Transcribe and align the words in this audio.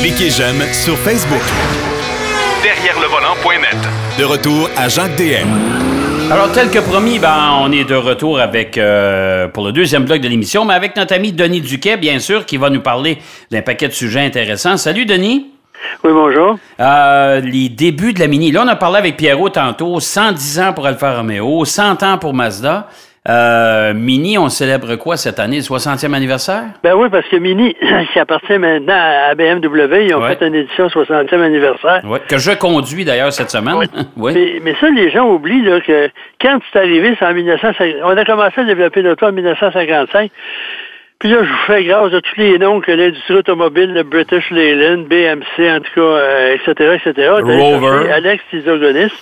Cliquez 0.00 0.30
j'aime 0.30 0.60
sur 0.72 0.96
Facebook. 0.98 1.42
Derrière 2.62 2.98
le 3.00 3.06
volant.net. 3.06 3.76
De 4.18 4.24
retour 4.24 4.68
à 4.76 4.88
Jacques 4.88 5.16
DM. 5.16 5.48
Alors, 6.32 6.50
tel 6.52 6.70
que 6.70 6.78
promis, 6.78 7.18
ben, 7.18 7.58
on 7.60 7.70
est 7.72 7.84
de 7.84 7.94
retour 7.94 8.40
avec 8.40 8.76
euh, 8.78 9.48
pour 9.48 9.64
le 9.64 9.72
deuxième 9.72 10.04
bloc 10.04 10.20
de 10.20 10.28
l'émission, 10.28 10.64
mais 10.64 10.74
avec 10.74 10.96
notre 10.96 11.14
ami 11.14 11.32
Denis 11.32 11.60
Duquet, 11.60 11.96
bien 11.96 12.18
sûr, 12.18 12.44
qui 12.44 12.56
va 12.56 12.70
nous 12.70 12.80
parler 12.80 13.18
d'un 13.50 13.62
paquet 13.62 13.88
de 13.88 13.92
sujets 13.92 14.20
intéressants. 14.20 14.76
Salut, 14.76 15.06
Denis. 15.06 15.50
Oui, 16.04 16.10
bonjour. 16.12 16.58
Euh, 16.80 17.40
les 17.40 17.68
débuts 17.68 18.12
de 18.12 18.20
la 18.20 18.26
Mini. 18.26 18.52
Là, 18.52 18.62
on 18.64 18.68
a 18.68 18.76
parlé 18.76 18.98
avec 18.98 19.16
Pierrot 19.16 19.50
tantôt. 19.50 19.98
110 20.00 20.60
ans 20.60 20.72
pour 20.72 20.86
Alfa 20.86 21.16
Romeo, 21.16 21.64
100 21.64 22.02
ans 22.02 22.18
pour 22.18 22.34
Mazda. 22.34 22.88
Euh, 23.28 23.92
Mini, 23.92 24.38
on 24.38 24.48
célèbre 24.48 24.96
quoi 24.96 25.18
cette 25.18 25.38
année, 25.38 25.56
le 25.56 25.62
60e 25.62 26.14
anniversaire? 26.14 26.64
Ben 26.82 26.94
oui, 26.94 27.08
parce 27.10 27.28
que 27.28 27.36
Mini, 27.36 27.76
qui 28.12 28.18
appartient 28.18 28.58
maintenant 28.58 28.94
à 28.96 29.34
BMW, 29.34 30.06
ils 30.06 30.14
ont 30.14 30.26
fait 30.26 30.40
une 30.46 30.54
édition 30.54 30.86
60e 30.86 31.40
anniversaire. 31.40 32.00
Oui, 32.04 32.18
que 32.26 32.38
je 32.38 32.52
conduis 32.52 33.04
d'ailleurs 33.04 33.32
cette 33.32 33.50
semaine. 33.50 33.86
Oui. 34.16 34.60
Mais, 34.62 34.74
ça, 34.80 34.88
les 34.88 35.10
gens 35.10 35.28
oublient 35.28 35.62
là, 35.62 35.80
que 35.80 36.08
quand 36.40 36.58
c'est 36.72 36.78
arrivé, 36.78 37.14
c'est 37.18 37.26
en 37.26 37.34
1950. 37.34 38.00
On 38.04 38.16
a 38.16 38.24
commencé 38.24 38.60
à 38.60 38.64
développer 38.64 39.02
l'auto 39.02 39.26
en 39.26 39.32
1955. 39.32 40.30
Puis 41.20 41.28
là, 41.28 41.44
je 41.44 41.50
vous 41.50 41.66
fais 41.66 41.84
grâce 41.84 42.10
de 42.12 42.20
tous 42.20 42.36
les 42.38 42.58
noms 42.58 42.80
que 42.80 42.90
l'industrie 42.92 43.34
automobile, 43.34 43.92
le 43.92 44.04
British 44.04 44.50
Leyland, 44.50 45.02
BMC, 45.02 45.70
en 45.70 45.80
tout 45.80 45.92
cas, 45.94 46.54
etc., 46.54 46.96
etc. 46.96 47.28
Rover. 47.42 48.10
Alex 48.10 48.42
Tizogonis, 48.48 49.12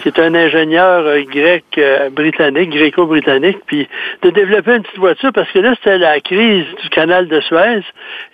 qui 0.00 0.08
est 0.08 0.20
un 0.20 0.36
ingénieur 0.36 1.04
euh, 1.04 1.22
grec, 1.24 1.64
euh, 1.78 2.10
britannique, 2.10 2.70
gréco-britannique, 2.70 3.58
puis 3.66 3.88
de 4.22 4.30
développer 4.30 4.76
une 4.76 4.82
petite 4.82 5.00
voiture, 5.00 5.32
parce 5.32 5.50
que 5.50 5.58
là, 5.58 5.74
c'était 5.74 5.98
la 5.98 6.20
crise 6.20 6.64
du 6.80 6.88
canal 6.90 7.26
de 7.26 7.40
Suez, 7.40 7.82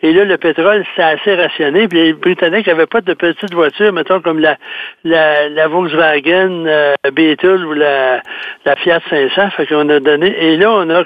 et 0.03 0.13
là, 0.13 0.25
le 0.25 0.37
pétrole, 0.37 0.85
s'est 0.95 1.03
assez 1.03 1.35
rationné, 1.35 1.89
puis 1.89 1.99
les 1.99 2.13
Britanniques 2.13 2.67
n'avaient 2.67 2.85
pas 2.85 3.01
de 3.01 3.15
petites 3.15 3.55
voitures, 3.55 3.93
mettons, 3.95 4.21
comme 4.21 4.39
la, 4.39 4.59
la, 5.05 5.49
la 5.49 5.67
Volkswagen 5.67 6.67
euh, 6.67 6.95
Beetle 7.11 7.65
ou 7.65 7.73
la, 7.73 8.21
la 8.67 8.77
Fiat 8.77 9.01
500, 9.09 9.49
fait 9.57 9.67
qu'on 9.67 9.89
a 9.89 9.99
donné, 9.99 10.27
et 10.39 10.59
là, 10.59 10.71
on 10.73 10.91
a 10.91 11.05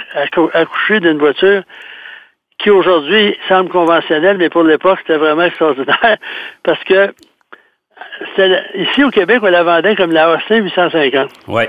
accouché 0.53 0.99
d'une 0.99 1.19
voiture 1.19 1.63
qui 2.63 2.71
aujourd'hui 2.71 3.37
semble 3.49 3.71
conventionnel, 3.71 4.39
mais 4.39 4.49
pour 4.49 4.63
l'époque, 4.63 4.99
c'était 5.01 5.19
vraiment 5.19 5.43
extraordinaire 5.43 6.17
parce 6.63 6.83
que 6.85 7.13
ici 8.75 9.05
au 9.05 9.11
Québec, 9.11 9.41
on 9.43 9.51
la 9.51 9.63
vendait 9.63 9.97
comme 9.97 10.13
la 10.13 10.31
Austin 10.31 10.57
850. 10.57 11.31
Ouais. 11.49 11.69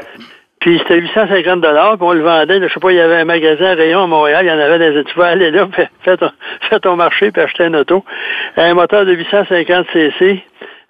Puis 0.59 0.79
c'était 0.79 0.99
850 0.99 1.61
dollars, 1.61 1.97
puis 1.97 2.07
on 2.07 2.13
le 2.13 2.21
vendait, 2.21 2.61
je 2.61 2.73
sais 2.73 2.79
pas, 2.79 2.91
il 2.91 2.97
y 2.97 3.01
avait 3.01 3.17
un 3.17 3.25
magasin 3.25 3.71
à 3.71 3.73
rayon 3.73 4.03
à 4.03 4.07
Montréal, 4.07 4.45
il 4.45 4.47
y 4.47 4.51
en 4.51 4.59
avait 4.59 4.79
des 4.79 5.03
tu 5.03 5.17
vas 5.17 5.27
aller 5.27 5.51
là, 5.51 5.67
fais 6.03 6.15
ton, 6.15 6.31
fais 6.69 6.79
ton 6.79 6.95
marché, 6.95 7.31
puis 7.31 7.41
acheter 7.41 7.65
une 7.65 7.75
auto. 7.75 8.05
Un 8.55 8.73
moteur 8.73 9.05
de 9.05 9.13
850 9.13 9.87
cc, 9.91 10.41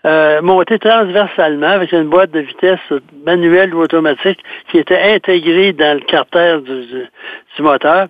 euh, 0.05 0.41
monté 0.41 0.77
transversalement 0.77 1.69
avec 1.69 1.91
une 1.91 2.09
boîte 2.09 2.29
de 2.31 2.41
vitesse 2.41 2.79
manuelle 3.25 3.73
ou 3.73 3.81
automatique 3.81 4.43
qui 4.69 4.77
était 4.77 5.01
intégrée 5.01 5.73
dans 5.73 5.97
le 5.97 6.05
carter 6.05 6.59
du, 6.61 7.07
du 7.55 7.61
moteur. 7.61 8.07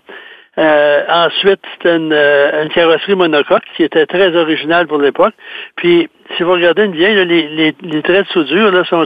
Euh, 0.60 1.04
ensuite, 1.10 1.62
c'était 1.74 1.96
une, 1.96 2.14
euh, 2.14 2.64
une, 2.64 2.70
carrosserie 2.70 3.16
monocoque 3.16 3.64
qui 3.76 3.84
était 3.84 4.06
très 4.06 4.36
originale 4.36 4.86
pour 4.86 5.00
l'époque. 5.00 5.34
Puis, 5.76 6.08
si 6.38 6.44
vous 6.44 6.52
regardez 6.52 6.86
une 6.86 6.96
vieille, 6.96 7.16
les, 7.26 7.48
les, 7.48 7.76
les, 7.82 8.02
traits 8.04 8.28
de 8.28 8.32
soudure, 8.32 8.72
là, 8.72 8.84
sont, 8.84 9.06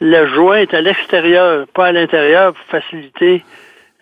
le 0.00 0.26
joint 0.26 0.58
est 0.58 0.74
à 0.74 0.82
l'extérieur, 0.82 1.66
pas 1.72 1.86
à 1.86 1.92
l'intérieur, 1.92 2.52
pour 2.52 2.80
faciliter 2.80 3.42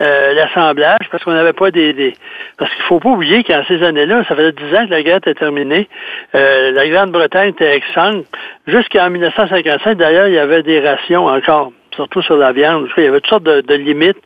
euh, 0.01 0.33
l'assemblage, 0.33 1.07
parce 1.09 1.23
qu'on 1.23 1.31
n'avait 1.31 1.53
pas 1.53 1.71
des, 1.71 1.93
des... 1.93 2.13
Parce 2.57 2.69
qu'il 2.73 2.83
faut 2.83 2.99
pas 2.99 3.09
oublier 3.09 3.45
qu'en 3.45 3.63
ces 3.65 3.81
années-là, 3.81 4.25
ça 4.27 4.35
faisait 4.35 4.51
dix 4.51 4.75
ans 4.75 4.85
que 4.85 4.91
la 4.91 5.01
guerre 5.01 5.17
était 5.17 5.33
terminée. 5.33 5.87
Euh, 6.35 6.71
la 6.71 6.89
Grande-Bretagne 6.89 7.51
était 7.51 7.77
exsangue. 7.77 8.25
Jusqu'en 8.67 9.09
1955, 9.09 9.97
d'ailleurs, 9.97 10.27
il 10.27 10.33
y 10.33 10.39
avait 10.39 10.63
des 10.63 10.81
rations 10.81 11.27
encore 11.27 11.71
surtout 11.95 12.21
sur 12.21 12.37
la 12.37 12.51
viande. 12.51 12.87
Il 12.97 13.03
y 13.03 13.07
avait 13.07 13.19
toutes 13.19 13.29
sortes 13.29 13.43
de, 13.43 13.75
limites. 13.75 14.17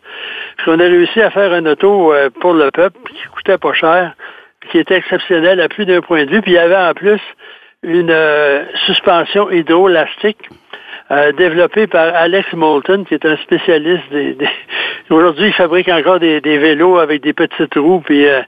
Puis 0.57 0.67
on 0.67 0.79
a 0.79 0.83
réussi 0.83 1.21
à 1.21 1.29
faire 1.29 1.51
un 1.53 1.65
auto 1.65 2.13
euh, 2.13 2.29
pour 2.41 2.53
le 2.53 2.71
peuple 2.71 2.97
qui 3.09 3.23
coûtait 3.33 3.57
pas 3.57 3.73
cher, 3.73 4.13
qui 4.71 4.77
était 4.77 4.95
exceptionnel 4.95 5.59
à 5.61 5.69
plus 5.69 5.85
d'un 5.85 6.01
point 6.01 6.25
de 6.25 6.31
vue. 6.31 6.41
Puis 6.41 6.51
il 6.51 6.55
y 6.55 6.59
avait 6.59 6.75
en 6.75 6.93
plus 6.93 7.21
une 7.83 8.11
euh, 8.11 8.65
suspension 8.85 9.49
hydrolastique 9.49 10.49
euh, 11.11 11.31
développé 11.31 11.87
par 11.87 12.13
Alex 12.13 12.53
Moulton, 12.53 13.03
qui 13.07 13.15
est 13.15 13.25
un 13.25 13.37
spécialiste 13.37 14.03
des... 14.11 14.37
Aujourd'hui, 15.09 15.47
il 15.47 15.53
fabrique 15.53 15.89
encore 15.89 16.19
des, 16.19 16.39
vélos 16.39 16.99
avec 16.99 17.23
des 17.23 17.33
petites 17.33 17.73
roues 17.73 18.01
puis 18.05 18.27
euh, 18.27 18.41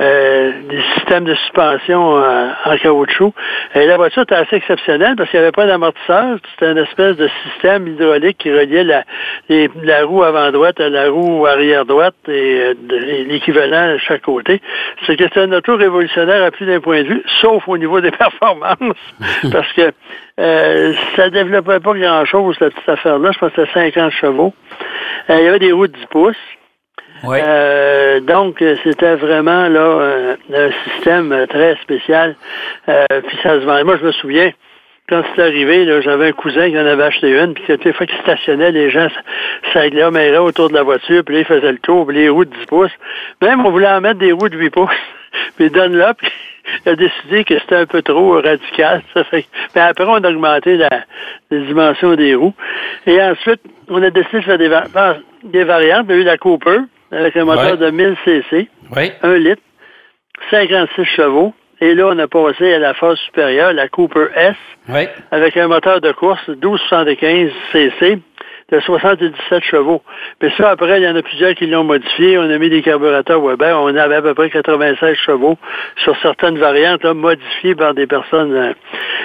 euh, 0.00 0.50
des 0.68 0.82
systèmes 0.96 1.24
de 1.24 1.34
suspension 1.36 2.16
en 2.16 2.76
caoutchouc. 2.82 3.32
Et 3.76 3.86
la 3.86 3.96
voiture 3.96 4.22
était 4.24 4.34
assez 4.34 4.56
exceptionnelle 4.56 5.14
parce 5.16 5.30
qu'il 5.30 5.38
n'y 5.38 5.44
avait 5.44 5.52
pas 5.52 5.68
d'amortisseur. 5.68 6.38
C'était 6.50 6.72
une 6.72 6.78
espèce 6.78 7.16
de 7.16 7.28
système 7.44 7.86
hydraulique 7.86 8.38
qui 8.38 8.50
reliait 8.52 8.82
la, 8.82 9.04
la 9.48 10.04
roue 10.04 10.24
avant 10.24 10.50
droite 10.50 10.80
à 10.80 10.88
la 10.88 11.08
roue 11.08 11.46
arrière 11.46 11.84
droite 11.84 12.16
et 12.26 12.74
l'équivalent 13.28 13.94
à 13.94 13.98
chaque 13.98 14.22
côté. 14.22 14.60
C'est 15.06 15.16
que 15.16 15.24
c'est 15.32 15.40
un 15.40 15.52
auto 15.52 15.76
révolutionnaire 15.76 16.42
à 16.42 16.50
plus 16.50 16.66
d'un 16.66 16.80
point 16.80 17.04
de 17.04 17.08
vue, 17.08 17.22
sauf 17.40 17.62
au 17.68 17.78
niveau 17.78 18.00
des 18.00 18.10
performances, 18.18 18.96
parce 19.52 19.72
que 19.74 19.92
euh, 20.38 20.92
ça 21.16 21.30
développait 21.30 21.80
pas 21.80 21.94
grand-chose, 21.94 22.56
cette 22.58 22.74
petite 22.74 22.88
affaire-là. 22.88 23.30
Je 23.32 23.38
pense 23.38 23.52
que 23.52 23.66
c'était 23.66 23.90
50 23.92 24.12
chevaux. 24.12 24.54
Euh, 25.30 25.36
il 25.38 25.44
y 25.44 25.48
avait 25.48 25.58
des 25.58 25.72
roues 25.72 25.88
de 25.88 25.96
10 25.96 26.06
pouces. 26.06 26.36
Euh, 27.24 28.20
donc, 28.20 28.62
c'était 28.84 29.16
vraiment 29.16 29.68
là 29.68 30.26
un 30.54 30.70
système 30.84 31.46
très 31.48 31.76
spécial. 31.82 32.36
puis 32.86 33.38
ça 33.42 33.60
se 33.60 33.64
vendait. 33.64 33.82
Moi, 33.82 33.96
je 34.00 34.06
me 34.06 34.12
souviens, 34.12 34.52
quand 35.08 35.22
c'est 35.34 35.42
arrivé, 35.42 36.00
j'avais 36.02 36.28
un 36.28 36.32
cousin 36.32 36.70
qui 36.70 36.78
en 36.78 36.86
avait 36.86 37.02
acheté 37.02 37.30
une, 37.30 37.54
puis 37.54 37.64
toutes 37.66 37.84
les 37.84 37.92
fois 37.92 38.06
qu'il 38.06 38.18
stationnait, 38.18 38.70
les 38.70 38.90
gens 38.90 39.08
s'aggloméraient 39.72 40.36
autour 40.36 40.68
de 40.68 40.74
la 40.74 40.82
voiture, 40.82 41.24
puis 41.24 41.34
là, 41.34 41.40
ils 41.40 41.46
faisaient 41.46 41.72
le 41.72 41.78
tour, 41.78 42.06
puis 42.06 42.16
les 42.16 42.28
roues 42.28 42.44
de 42.44 42.54
10 42.54 42.66
pouces. 42.66 42.92
Même, 43.42 43.64
on 43.64 43.70
voulait 43.70 43.88
en 43.88 44.00
mettre 44.00 44.20
des 44.20 44.32
roues 44.32 44.48
de 44.48 44.56
8 44.56 44.70
pouces. 44.70 44.90
puis 45.56 45.70
Dunlop, 45.70 46.18
il 46.22 46.28
a 46.86 46.94
décidé 46.94 47.44
que 47.44 47.58
c'était 47.58 47.76
un 47.76 47.86
peu 47.86 48.02
trop 48.02 48.40
radical. 48.40 49.02
Ça 49.14 49.24
fait... 49.24 49.46
Mais 49.74 49.80
après, 49.82 50.04
on 50.06 50.14
a 50.14 50.28
augmenté 50.30 50.76
la, 50.76 50.88
les 51.50 51.60
dimensions 51.66 52.14
des 52.14 52.34
roues. 52.34 52.54
Et 53.06 53.20
ensuite, 53.20 53.60
on 53.88 54.02
a 54.02 54.10
décidé 54.10 54.38
de 54.38 54.42
faire 54.42 54.58
des, 54.58 54.70
des 55.44 55.64
variantes. 55.64 56.06
On 56.08 56.12
a 56.12 56.16
eu 56.16 56.24
la 56.24 56.38
Cooper, 56.38 56.78
avec 57.12 57.36
un 57.36 57.44
moteur 57.44 57.76
de 57.78 57.90
1000 57.90 58.16
cc, 58.24 58.68
1 59.22 59.34
litre, 59.38 59.62
56 60.50 61.04
chevaux. 61.04 61.54
Et 61.80 61.94
là, 61.94 62.08
on 62.08 62.18
a 62.18 62.26
passé 62.26 62.74
à 62.74 62.78
la 62.80 62.92
phase 62.94 63.18
supérieure, 63.18 63.72
la 63.72 63.88
Cooper 63.88 64.26
S, 64.34 64.56
avec 65.30 65.56
un 65.56 65.68
moteur 65.68 66.00
de 66.00 66.10
course 66.12 66.46
1275 66.48 67.50
cc 67.72 68.18
de 68.70 68.80
77 68.80 69.62
chevaux. 69.62 70.02
Puis 70.38 70.50
ça, 70.58 70.70
après, 70.70 71.00
il 71.00 71.04
y 71.04 71.08
en 71.08 71.16
a 71.16 71.22
plusieurs 71.22 71.54
qui 71.54 71.66
l'ont 71.66 71.84
modifié. 71.84 72.38
On 72.38 72.50
a 72.50 72.58
mis 72.58 72.68
des 72.68 72.82
carburateurs 72.82 73.40
Weber. 73.40 73.80
On 73.80 73.94
avait 73.96 74.16
à 74.16 74.22
peu 74.22 74.34
près 74.34 74.50
96 74.50 75.16
chevaux 75.24 75.56
sur 76.04 76.14
certaines 76.20 76.58
variantes 76.58 77.04
modifiées 77.04 77.74
par 77.74 77.94
des 77.94 78.06
personnes 78.06 78.74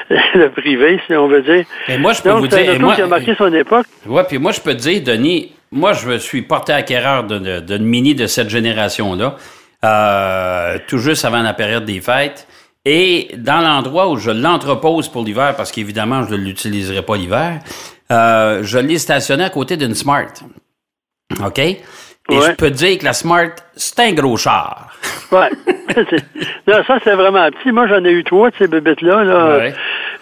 euh, 0.09 0.49
privées, 0.55 0.99
si 1.07 1.15
on 1.15 1.27
veut 1.27 1.41
dire. 1.41 1.65
Et 1.89 1.97
moi, 1.97 2.13
je 2.13 2.21
peux 2.21 2.31
vous 2.31 2.47
dire... 2.47 2.59
Un 2.59 2.95
qui 2.95 3.01
a 3.01 3.07
marqué 3.07 3.35
son 3.35 3.53
époque. 3.53 3.85
Oui, 4.05 4.21
puis 4.29 4.37
moi, 4.37 4.53
je 4.53 4.61
peux 4.61 4.73
te 4.73 4.81
dire, 4.81 5.03
Denis, 5.03 5.53
moi, 5.71 5.91
je 5.93 6.07
me 6.07 6.17
suis 6.19 6.43
porté 6.43 6.71
acquéreur 6.71 7.23
d'une 7.23 7.83
mini 7.83 8.15
de 8.15 8.27
cette 8.27 8.49
génération-là. 8.49 9.35
Euh, 9.83 10.77
tout 10.87 10.99
juste 10.99 11.25
avant 11.25 11.41
la 11.41 11.53
période 11.53 11.83
des 11.83 11.99
fêtes. 11.99 12.47
Et 12.85 13.29
dans 13.37 13.61
l'endroit 13.61 14.09
où 14.09 14.17
je 14.17 14.31
l'entrepose 14.31 15.09
pour 15.09 15.23
l'hiver, 15.23 15.55
parce 15.57 15.71
qu'évidemment, 15.71 16.23
je 16.23 16.35
ne 16.35 16.41
l'utiliserai 16.41 17.01
pas 17.01 17.15
l'hiver, 17.17 17.59
euh, 18.13 18.63
je 18.63 18.77
l'ai 18.79 18.97
stationné 18.97 19.43
à 19.43 19.49
côté 19.49 19.77
d'une 19.77 19.95
Smart. 19.95 20.31
OK? 21.43 21.59
Et 21.59 21.79
je 22.29 22.51
peux 22.55 22.69
te 22.69 22.75
dire 22.75 22.97
que 22.99 23.05
la 23.05 23.13
Smart, 23.13 23.49
c'est 23.75 23.99
un 23.99 24.13
gros 24.13 24.37
char. 24.37 24.93
Ouais. 25.31 25.49
non, 26.67 26.83
ça, 26.87 26.99
c'est 27.03 27.15
vraiment 27.15 27.49
petit. 27.51 27.71
Moi, 27.71 27.87
j'en 27.87 28.03
ai 28.05 28.11
eu 28.11 28.23
trois 28.23 28.49
de 28.49 28.55
ces 28.57 28.67
bébites-là. 28.67 29.23
Là. 29.23 29.71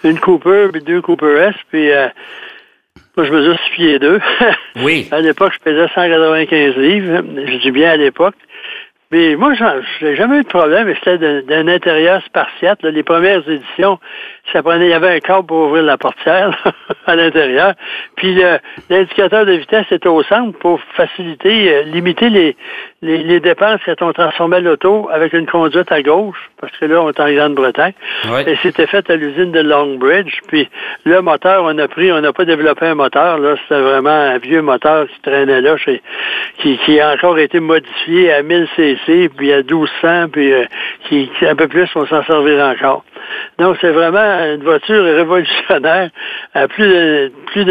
Une 0.04 0.18
Cooper, 0.18 0.68
puis 0.72 0.82
deux 0.82 1.00
Cooper 1.00 1.48
S, 1.48 1.54
puis... 1.70 1.92
Euh, 1.92 2.08
moi, 3.16 3.26
je 3.26 3.32
mesure 3.32 3.58
6 3.58 3.70
pieds 3.74 3.98
2. 3.98 4.20
oui. 4.76 5.08
À 5.10 5.20
l'époque, 5.20 5.52
je 5.52 5.58
pesais 5.58 5.86
195 5.94 6.76
livres. 6.76 7.22
Je 7.46 7.58
dis 7.58 7.70
bien 7.70 7.90
à 7.90 7.96
l'époque. 7.96 8.34
Mais 9.10 9.36
moi, 9.36 9.52
j'ai 10.00 10.16
jamais 10.16 10.38
eu 10.38 10.42
de 10.42 10.48
problème. 10.48 10.92
C'était 11.04 11.42
d'un 11.42 11.68
intérieur 11.68 12.22
spartiate. 12.24 12.82
Les 12.82 13.02
premières 13.02 13.46
éditions, 13.46 13.98
ça 14.52 14.62
prenait, 14.62 14.86
il 14.86 14.90
y 14.90 14.94
avait 14.94 15.16
un 15.16 15.20
câble 15.20 15.46
pour 15.46 15.68
ouvrir 15.68 15.84
la 15.84 15.96
portière 15.96 16.50
à 17.06 17.16
l'intérieur. 17.16 17.74
Puis 18.16 18.36
l'indicateur 18.90 19.46
de 19.46 19.52
vitesse 19.52 19.86
était 19.90 20.08
au 20.08 20.22
centre 20.24 20.58
pour 20.58 20.80
faciliter, 20.94 21.72
euh, 21.72 21.82
limiter 21.82 22.28
les, 22.28 22.56
les, 23.02 23.40
dépenses 23.40 23.80
quand 23.84 24.02
on 24.02 24.12
transformait 24.12 24.60
l'auto 24.60 25.08
avec 25.12 25.32
une 25.32 25.46
conduite 25.46 25.90
à 25.90 26.02
gauche, 26.02 26.50
parce 26.60 26.76
que 26.76 26.86
là, 26.86 27.02
on 27.02 27.10
est 27.10 27.20
en 27.20 27.32
Grande-Bretagne, 27.32 27.94
et 28.46 28.56
c'était 28.62 28.86
fait 28.86 29.08
à 29.10 29.16
l'usine 29.16 29.52
de 29.52 29.60
Longbridge. 29.60 30.40
Puis 30.48 30.68
le 31.04 31.20
moteur, 31.20 31.64
on 31.64 31.76
a 31.78 31.88
pris, 31.88 32.12
on 32.12 32.20
n'a 32.20 32.32
pas 32.32 32.44
développé 32.44 32.86
un 32.86 32.94
moteur, 32.94 33.38
là, 33.38 33.54
c'était 33.62 33.80
vraiment 33.80 34.10
un 34.10 34.38
vieux 34.38 34.62
moteur 34.62 35.06
qui 35.08 35.20
traînait 35.22 35.60
là, 35.60 35.76
qui, 36.58 36.78
qui 36.78 37.00
a 37.00 37.12
encore 37.12 37.38
été 37.38 37.60
modifié 37.60 38.32
à 38.32 38.42
1000 38.42 38.68
cc, 38.76 39.28
puis 39.36 39.52
à 39.52 39.62
1200, 39.62 40.28
puis 40.30 40.52
euh, 40.52 40.64
qui, 41.08 41.30
un 41.42 41.56
peu 41.56 41.68
plus, 41.68 41.88
on 41.94 42.06
s'en 42.06 42.22
servir 42.24 42.64
encore. 42.64 43.04
Donc, 43.58 43.76
c'est 43.80 43.90
vraiment 43.90 44.54
une 44.54 44.62
voiture 44.62 45.04
révolutionnaire 45.04 46.10
à 46.54 46.68
plus 46.68 46.88
de, 46.88 47.32
plus 47.46 47.64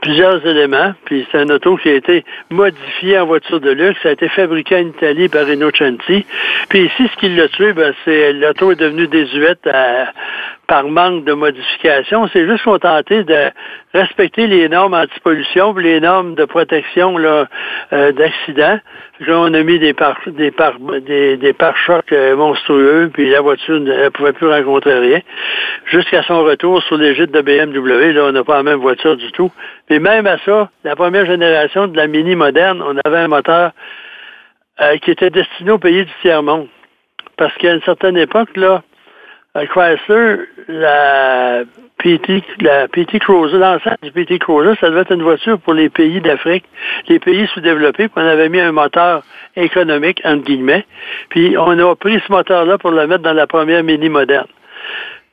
plusieurs 0.00 0.44
éléments, 0.46 0.94
puis 1.04 1.26
c'est 1.30 1.38
un 1.38 1.48
auto 1.50 1.76
qui 1.76 1.88
a 1.88 1.94
été 1.94 2.24
modifié 2.50 3.18
en 3.18 3.26
voiture 3.26 3.60
de 3.60 3.70
luxe, 3.70 3.98
ça 4.02 4.10
a 4.10 4.12
été 4.12 4.28
fabriqué 4.28 4.76
en 4.76 4.88
Italie 4.88 5.28
par 5.28 5.46
Chanti. 5.74 6.24
Puis 6.68 6.84
ici, 6.84 7.10
ce 7.12 7.16
qui 7.18 7.28
l'a 7.30 7.48
tué, 7.48 7.72
ben, 7.72 7.92
c'est 8.04 8.32
l'auto 8.32 8.72
est 8.72 8.76
devenu 8.76 9.06
désuète 9.06 9.66
à, 9.66 10.12
par 10.68 10.84
manque 10.84 11.24
de 11.24 11.32
modification. 11.32 12.28
C'est 12.32 12.46
juste 12.46 12.62
qu'on 12.62 12.78
tentait 12.78 13.24
de 13.24 13.50
respecter 13.94 14.46
les 14.46 14.68
normes 14.68 14.92
anti-pollution, 14.92 15.74
les 15.74 15.98
normes 15.98 16.34
de 16.34 16.44
protection 16.44 17.16
là, 17.16 17.46
euh, 17.94 18.12
d'accidents. 18.12 18.78
On 19.26 19.54
a 19.54 19.62
mis 19.62 19.78
des 19.78 19.94
pare 19.94 20.18
des 20.26 20.50
par 20.50 20.78
des, 20.78 21.38
des 21.38 21.52
pare-chocs 21.54 22.12
euh, 22.12 22.36
monstrueux, 22.36 23.10
puis 23.12 23.30
la 23.30 23.40
voiture 23.40 23.80
ne 23.80 24.10
pouvait 24.10 24.34
plus 24.34 24.46
rencontrer 24.46 24.98
rien. 24.98 25.20
Jusqu'à 25.86 26.22
son 26.22 26.44
retour 26.44 26.82
sur 26.82 27.02
gîtes 27.02 27.32
de 27.32 27.40
BMW, 27.40 28.12
là, 28.12 28.24
on 28.26 28.32
n'a 28.32 28.44
pas 28.44 28.58
la 28.58 28.62
même 28.62 28.80
voiture 28.80 29.16
du 29.16 29.32
tout. 29.32 29.50
Puis 29.88 29.98
même 29.98 30.26
à 30.26 30.36
ça, 30.44 30.68
la 30.84 30.94
première 30.96 31.24
génération 31.24 31.86
de 31.86 31.96
la 31.96 32.06
Mini 32.06 32.36
moderne, 32.36 32.82
on 32.82 32.94
avait 33.06 33.20
un 33.20 33.28
moteur 33.28 33.72
euh, 34.82 34.98
qui 34.98 35.10
était 35.12 35.30
destiné 35.30 35.70
au 35.70 35.78
pays 35.78 36.04
du 36.04 36.12
tiers-monde. 36.20 36.68
Parce 37.38 37.54
qu'à 37.56 37.72
une 37.72 37.82
certaine 37.82 38.18
époque, 38.18 38.54
là, 38.56 38.82
Chrysler, 39.66 40.46
la 40.68 41.64
PT, 41.98 42.42
la 42.60 42.88
PT 42.88 43.18
Cruiser, 43.18 43.58
l'ensemble 43.58 43.96
du 44.02 44.12
PT 44.12 44.38
Cruiser, 44.38 44.74
ça 44.80 44.90
devait 44.90 45.00
être 45.00 45.12
une 45.12 45.22
voiture 45.22 45.58
pour 45.58 45.74
les 45.74 45.88
pays 45.88 46.20
d'Afrique, 46.20 46.64
les 47.08 47.18
pays 47.18 47.46
sous-développés, 47.48 48.08
puis 48.08 48.22
on 48.22 48.26
avait 48.26 48.48
mis 48.48 48.60
un 48.60 48.72
moteur 48.72 49.22
économique, 49.56 50.20
entre 50.24 50.44
guillemets, 50.44 50.86
puis 51.30 51.56
on 51.58 51.78
a 51.78 51.96
pris 51.96 52.20
ce 52.26 52.32
moteur-là 52.32 52.78
pour 52.78 52.90
le 52.90 53.06
mettre 53.06 53.22
dans 53.22 53.32
la 53.32 53.46
première 53.46 53.82
mini 53.82 54.08
moderne. 54.08 54.46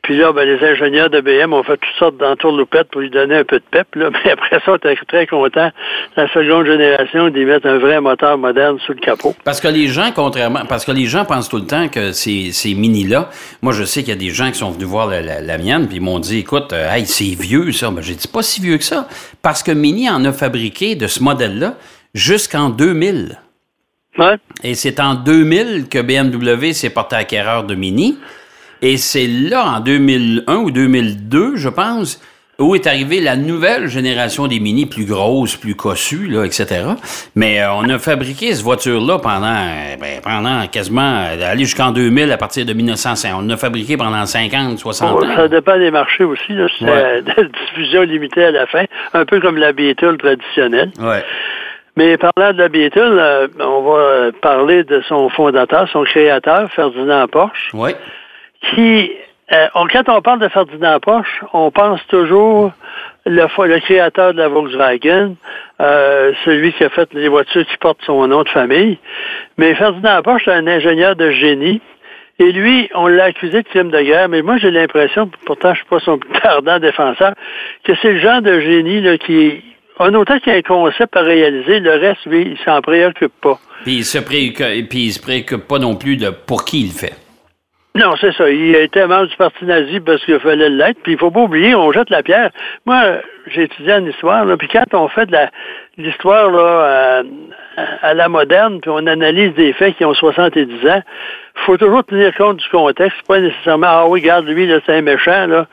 Puis 0.05 0.15
là, 0.17 0.31
ben, 0.31 0.47
les 0.47 0.63
ingénieurs 0.63 1.09
de 1.09 1.19
BM 1.19 1.51
ont 1.51 1.63
fait 1.63 1.77
toutes 1.77 1.97
sortes 1.97 2.17
d'entourloupettes 2.17 2.89
pour 2.91 3.01
lui 3.01 3.09
donner 3.09 3.37
un 3.37 3.43
peu 3.43 3.57
de 3.57 3.63
pep. 3.71 3.87
Là. 3.95 4.11
Mais 4.23 4.33
après 4.33 4.59
ça, 4.63 4.73
on 4.73 4.75
était 4.75 4.95
très 5.07 5.25
content, 5.25 5.71
la 6.15 6.27
seconde 6.31 6.67
génération, 6.67 7.29
d'y 7.29 7.43
mettre 7.43 7.65
un 7.65 7.79
vrai 7.79 7.99
moteur 7.99 8.37
moderne 8.37 8.77
sous 8.85 8.93
le 8.93 8.99
capot. 8.99 9.33
Parce 9.43 9.59
que 9.59 9.67
les 9.67 9.87
gens, 9.87 10.11
contrairement, 10.13 10.61
parce 10.69 10.85
que 10.85 10.91
les 10.91 11.05
gens 11.05 11.25
pensent 11.25 11.49
tout 11.49 11.57
le 11.57 11.65
temps 11.65 11.87
que 11.87 12.11
ces, 12.11 12.51
ces 12.51 12.75
mini-là, 12.75 13.31
moi, 13.63 13.73
je 13.73 13.83
sais 13.83 14.01
qu'il 14.01 14.09
y 14.09 14.15
a 14.15 14.19
des 14.19 14.29
gens 14.29 14.51
qui 14.51 14.59
sont 14.59 14.69
venus 14.69 14.87
voir 14.87 15.07
la, 15.07 15.57
mienne, 15.57 15.87
puis 15.87 15.97
ils 15.97 16.03
m'ont 16.03 16.19
dit, 16.19 16.37
écoute, 16.37 16.71
euh, 16.71 16.93
hey, 16.93 17.07
c'est 17.07 17.33
vieux, 17.35 17.71
ça. 17.71 17.89
Mais 17.89 18.03
j'ai 18.03 18.13
dit, 18.13 18.27
pas 18.27 18.43
si 18.43 18.61
vieux 18.61 18.77
que 18.77 18.83
ça. 18.83 19.07
Parce 19.41 19.63
que 19.63 19.71
Mini 19.71 20.07
en 20.07 20.23
a 20.23 20.33
fabriqué 20.33 20.93
de 20.93 21.07
ce 21.07 21.23
modèle-là 21.23 21.77
jusqu'en 22.13 22.69
2000. 22.69 23.39
Ouais. 24.19 24.35
Et 24.63 24.75
c'est 24.75 24.99
en 24.99 25.15
2000 25.15 25.87
que 25.89 25.99
BMW 25.99 26.73
s'est 26.73 26.91
porté 26.91 27.15
acquéreur 27.15 27.63
de 27.63 27.73
Mini. 27.73 28.19
Et 28.81 28.98
c'est 28.98 29.27
là, 29.27 29.66
en 29.77 29.80
2001 29.80 30.56
ou 30.57 30.72
2002, 30.72 31.56
je 31.56 31.69
pense, 31.69 32.22
où 32.60 32.75
est 32.75 32.88
arrivée 32.88 33.19
la 33.19 33.36
nouvelle 33.36 33.88
génération 33.88 34.48
des 34.48 34.60
Mini 34.60 34.86
plus 34.86 35.06
grosses, 35.06 35.56
plus 35.57 35.75
cossues, 35.75 36.27
là, 36.27 36.45
etc. 36.45 36.86
Mais 37.36 37.62
euh, 37.62 37.74
on 37.74 37.89
a 37.89 38.00
fabriqué 38.00 38.54
cette 38.54 38.63
voiture-là 38.63 39.19
pendant, 39.19 39.66
ben, 40.00 40.22
pendant 40.24 40.66
quasiment, 40.68 41.25
euh, 41.25 41.51
aller 41.51 41.66
jusqu'en 41.66 41.92
2000 41.92 42.31
à 42.31 42.38
partir 42.38 42.66
de 42.66 42.74
1905. 42.74 43.33
On 43.36 43.42
l'a 43.42 43.57
fabriqué 43.57 43.98
pendant 43.98 44.25
50, 44.25 44.80
60 44.80 45.24
ans. 45.24 45.36
Ça 45.36 45.48
dépend 45.48 45.77
des 45.77 45.92
marchés 45.92 46.24
aussi. 46.24 46.54
C'est 46.80 46.86
ouais. 46.86 47.24
diffusion 47.68 48.04
limitée 48.04 48.45
à 48.45 48.51
la 48.51 48.68
fin, 48.68 48.86
un 49.13 49.25
peu 49.25 49.42
comme 49.42 49.57
la 49.57 49.74
Beetle 49.74 50.18
traditionnelle. 50.18 50.92
Ouais. 51.00 51.24
Mais 51.98 52.18
parlant 52.18 52.54
de 52.54 52.57
la 52.57 52.69
Beetle, 52.69 53.00
euh, 53.00 53.48
on 53.60 53.81
va 53.81 54.31
parler 54.42 54.83
de 54.83 55.01
son 55.07 55.30
fondateur, 55.30 55.89
son 55.92 56.04
créateur, 56.04 56.69
Ferdinand 56.72 57.27
Porsche. 57.27 57.69
Oui 57.74 57.92
qui, 58.73 59.12
euh, 59.51 59.67
quand 59.73 60.09
on 60.09 60.21
parle 60.21 60.39
de 60.39 60.47
Ferdinand 60.47 61.00
Porsche, 61.00 61.44
on 61.53 61.71
pense 61.71 62.06
toujours 62.07 62.71
le, 63.25 63.79
créateur 63.79 64.33
de 64.33 64.39
la 64.39 64.47
Volkswagen, 64.47 65.35
euh, 65.81 66.33
celui 66.45 66.73
qui 66.73 66.83
a 66.83 66.89
fait 66.89 67.13
les 67.13 67.27
voitures 67.27 67.65
qui 67.65 67.77
portent 67.77 68.03
son 68.06 68.27
nom 68.27 68.44
de 68.44 68.50
famille. 68.50 68.97
Mais 69.57 69.75
Ferdinand 69.75 70.21
Porsche 70.21 70.47
est 70.47 70.53
un 70.53 70.67
ingénieur 70.67 71.15
de 71.15 71.31
génie. 71.31 71.81
Et 72.38 72.51
lui, 72.51 72.89
on 72.94 73.07
l'a 73.07 73.25
accusé 73.25 73.63
de 73.63 73.67
crime 73.67 73.91
de 73.91 74.01
guerre, 74.01 74.27
mais 74.27 74.41
moi 74.41 74.57
j'ai 74.57 74.69
l'impression, 74.69 75.29
pourtant 75.45 75.73
je 75.73 75.79
suis 75.79 75.89
pas 75.89 76.00
son 76.01 76.19
ardent 76.44 76.79
défenseur, 76.79 77.33
que 77.85 77.94
c'est 78.01 78.12
le 78.12 78.19
genre 78.19 78.41
de 78.41 78.59
génie 78.59 79.01
qui, 79.19 79.63
en 80.00 80.13
autant 80.13 80.38
qu'il 80.39 80.51
y 80.51 80.56
a 80.56 80.59
un 80.59 80.62
concept 80.62 81.15
à 81.15 81.21
réaliser, 81.21 81.79
le 81.79 81.91
reste, 81.91 82.25
lui, 82.25 82.41
il 82.41 82.57
s'en 82.65 82.81
préoccupe 82.81 83.31
pas. 83.41 83.57
Puis 83.83 83.97
il 83.97 84.06
se 84.06 84.17
se 84.17 85.21
préoccupe 85.21 85.67
pas 85.67 85.79
non 85.79 85.95
plus 85.95 86.17
de 86.17 86.29
pour 86.29 86.65
qui 86.65 86.81
il 86.81 86.91
fait. 86.91 87.13
Non, 87.95 88.13
c'est 88.19 88.33
ça. 88.33 88.50
Il 88.50 88.75
été 88.75 89.06
membre 89.06 89.27
du 89.27 89.36
Parti 89.38 89.63
nazi 89.63 90.01
parce 90.01 90.24
qu'il 90.25 90.39
fallait 90.42 90.69
l'être. 90.69 91.00
Puis 91.01 91.13
il 91.13 91.18
faut 91.18 91.31
pas 91.31 91.42
oublier, 91.42 91.75
on 91.75 91.94
jette 91.94 92.09
la 92.09 92.24
pierre. 92.24 92.51
Moi, 92.86 93.21
j'ai 93.47 93.63
étudié 93.63 93.94
en 93.94 94.06
histoire, 94.06 94.45
là, 94.45 94.57
puis 94.57 94.68
quand 94.68 94.94
on 94.94 95.07
fait 95.07 95.27
de 95.27 95.38
l'histoire 95.97 96.50
là, 96.51 97.24
à, 98.01 98.13
la 98.13 98.27
moderne, 98.27 98.80
puis 98.81 98.89
on 98.89 99.06
analyse 99.06 99.53
des 99.53 99.71
faits 99.74 99.95
qui 99.95 100.06
ont 100.06 100.13
70 100.13 100.88
ans, 100.89 101.01
faut 101.65 101.77
toujours 101.77 102.03
tenir 102.03 102.36
compte 102.36 102.57
du 102.57 102.69
contexte, 102.69 103.18
pas 103.27 103.39
nécessairement 103.39 103.88
ah 103.89 104.06
oui, 104.07 104.19
regarde 104.19 104.45
lui 104.45 104.69
c'est 104.86 104.94
un 104.94 105.01
méchant 105.01 105.48
là. 105.48 105.68